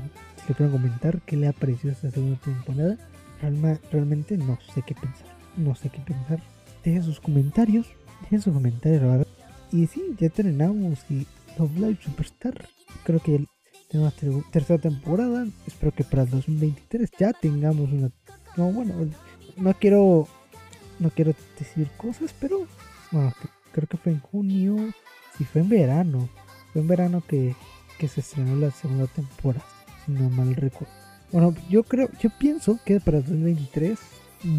le 0.48 0.54
pueden 0.54 0.72
comentar 0.72 1.20
qué 1.22 1.36
le 1.36 1.48
ha 1.48 1.52
parecido 1.52 1.92
esta 1.92 2.10
segunda 2.10 2.38
temporada. 2.40 2.96
realmente 3.90 4.36
no 4.38 4.58
sé 4.74 4.82
qué 4.86 4.94
pensar. 4.94 5.26
No 5.56 5.74
sé 5.74 5.88
qué 5.88 6.00
pensar. 6.00 6.40
Dejen 6.84 7.02
sus 7.02 7.20
comentarios. 7.20 7.86
Dejen 8.22 8.40
sus 8.40 8.54
comentarios, 8.54 9.02
¿verdad? 9.02 9.26
Y 9.72 9.86
sí, 9.86 10.02
ya 10.18 10.28
terminamos. 10.28 11.00
Y 11.10 11.26
Love 11.58 11.76
Live 11.76 11.98
Superstar. 12.02 12.68
Creo 13.04 13.20
que 13.20 13.44
tenemos 13.90 14.14
tercera 14.52 14.80
temporada. 14.80 15.46
Espero 15.66 15.92
que 15.92 16.04
para 16.04 16.22
el 16.22 16.30
2023 16.30 17.10
ya 17.18 17.32
tengamos 17.32 17.90
una. 17.90 18.10
No, 18.56 18.72
bueno, 18.72 18.94
no 19.56 19.74
quiero. 19.74 20.28
No 20.98 21.10
quiero 21.10 21.34
decir 21.58 21.90
cosas, 21.96 22.34
pero. 22.40 22.66
Bueno, 23.10 23.32
creo 23.72 23.88
que 23.88 23.96
fue 23.96 24.12
en 24.12 24.20
junio. 24.20 24.76
Si 25.36 25.44
fue 25.44 25.62
en 25.62 25.68
verano. 25.68 26.28
Fue 26.76 26.82
en 26.82 26.88
verano 26.88 27.22
que 27.26 27.56
que 27.98 28.08
se 28.08 28.20
estrenó 28.20 28.56
la 28.56 28.70
segunda 28.70 29.06
temporada, 29.06 29.64
si 30.04 30.12
no 30.12 30.28
mal 30.30 30.54
recuerdo. 30.54 30.92
Bueno, 31.32 31.54
yo 31.70 31.82
creo, 31.82 32.10
yo 32.20 32.28
pienso 32.38 32.78
que 32.84 33.00
para 33.00 33.18
2023, 33.18 33.98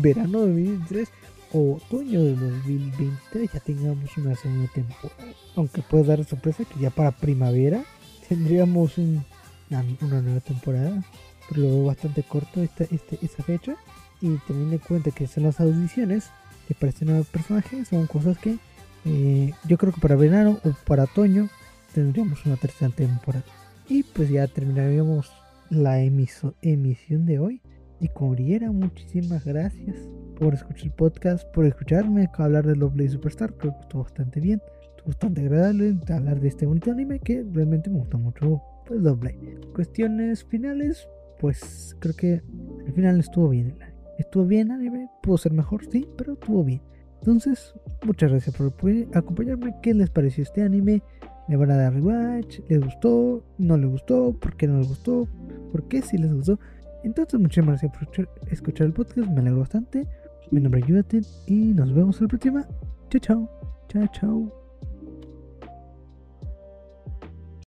verano 0.01 0.41
de 0.41 0.47
2023 0.47 1.09
o 1.53 1.75
otoño 1.75 2.23
de 2.23 2.35
2023 2.35 3.51
ya 3.53 3.59
tengamos 3.59 4.17
una 4.17 4.35
segunda 4.35 4.67
temporada. 4.73 5.33
Aunque 5.55 5.81
puede 5.81 6.05
dar 6.05 6.25
sorpresa 6.25 6.65
que 6.65 6.79
ya 6.79 6.89
para 6.89 7.11
primavera 7.11 7.83
tendríamos 8.27 8.97
una, 8.97 9.83
nueva 10.01 10.39
temporada. 10.41 11.03
Pero 11.47 11.61
lo 11.61 11.67
veo 11.67 11.85
bastante 11.85 12.23
corto 12.23 12.61
esta, 12.61 12.83
este, 12.85 13.17
esa 13.21 13.43
fecha. 13.43 13.77
Y 14.19 14.35
teniendo 14.47 14.73
en 14.73 14.79
cuenta 14.79 15.11
que 15.11 15.27
son 15.27 15.43
las 15.43 15.59
audiciones 15.59 16.31
que 16.67 16.73
aparecen 16.73 17.09
nuevos 17.09 17.27
personajes, 17.27 17.87
son 17.87 18.07
cosas 18.07 18.37
que 18.39 18.57
eh, 19.05 19.53
yo 19.65 19.77
creo 19.77 19.93
que 19.93 20.01
para 20.01 20.15
verano 20.15 20.59
o 20.65 20.71
para 20.85 21.03
otoño 21.03 21.49
tendríamos 21.97 22.45
una 22.45 22.57
tercera 22.57 22.91
temporada. 22.95 23.43
Y 23.89 24.03
pues 24.03 24.29
ya 24.29 24.45
terminaríamos 24.45 25.31
la 25.71 25.99
emisión 25.99 27.25
de 27.25 27.39
hoy. 27.39 27.61
Y 27.99 28.09
como 28.09 28.35
diera, 28.35 28.71
muchísimas 28.71 29.43
gracias 29.43 29.95
por 30.39 30.53
escuchar 30.53 30.85
el 30.85 30.91
podcast, 30.91 31.51
por 31.55 31.65
escucharme 31.65 32.29
hablar 32.37 32.67
de 32.67 32.75
Lovely 32.75 33.09
Superstar. 33.09 33.51
Creo 33.55 33.73
que 33.73 33.81
estuvo 33.81 34.03
bastante 34.03 34.39
bien, 34.39 34.61
estuvo 34.91 35.07
bastante 35.07 35.41
agradable 35.41 35.97
hablar 36.09 36.39
de 36.39 36.49
este 36.49 36.67
bonito 36.67 36.91
anime 36.91 37.19
que 37.19 37.43
realmente 37.51 37.89
me 37.89 37.97
gusta 37.97 38.17
mucho. 38.17 38.61
Pues 38.85 39.01
Lovely. 39.01 39.35
Cuestiones 39.73 40.43
finales, 40.43 41.09
pues 41.39 41.95
creo 41.99 42.15
que 42.15 42.43
al 42.85 42.93
final 42.93 43.19
estuvo 43.19 43.49
bien 43.49 43.71
el. 43.71 43.93
Estuvo 44.19 44.45
bien 44.45 44.71
anime, 44.71 45.09
pudo 45.23 45.37
ser 45.39 45.53
mejor, 45.53 45.83
sí, 45.91 46.07
pero 46.15 46.33
estuvo 46.33 46.63
bien. 46.63 46.81
Entonces, 47.21 47.73
muchas 48.05 48.29
gracias 48.29 48.55
por 48.55 48.71
acompañarme. 49.15 49.75
¿Qué 49.81 49.95
les 49.95 50.11
pareció 50.11 50.43
este 50.43 50.61
anime? 50.61 51.01
Le 51.47 51.55
van 51.55 51.71
a 51.71 51.77
dar 51.77 51.93
rewatch, 51.93 52.59
les 52.67 52.81
gustó, 52.81 53.43
no 53.57 53.77
les 53.77 53.89
gustó, 53.89 54.33
por 54.33 54.55
qué 54.55 54.67
no 54.67 54.79
les 54.79 54.87
gustó, 54.87 55.27
por 55.71 55.87
qué 55.87 56.01
sí 56.01 56.17
les 56.17 56.33
gustó. 56.33 56.59
Entonces, 57.03 57.39
muchas 57.39 57.65
gracias 57.65 57.91
por 57.91 58.27
escuchar 58.51 58.87
el 58.87 58.93
podcast, 58.93 59.29
me 59.29 59.39
alegro 59.39 59.59
bastante. 59.59 60.07
Mi 60.51 60.61
nombre 60.61 60.81
es 60.81 60.87
Yudaten 60.87 61.25
y 61.45 61.73
nos 61.73 61.93
vemos 61.93 62.17
en 62.17 62.23
la 62.23 62.27
próxima. 62.29 62.67
Chao, 63.09 63.19
chao. 63.21 63.49
Chao, 63.89 64.07
chao. 64.13 64.56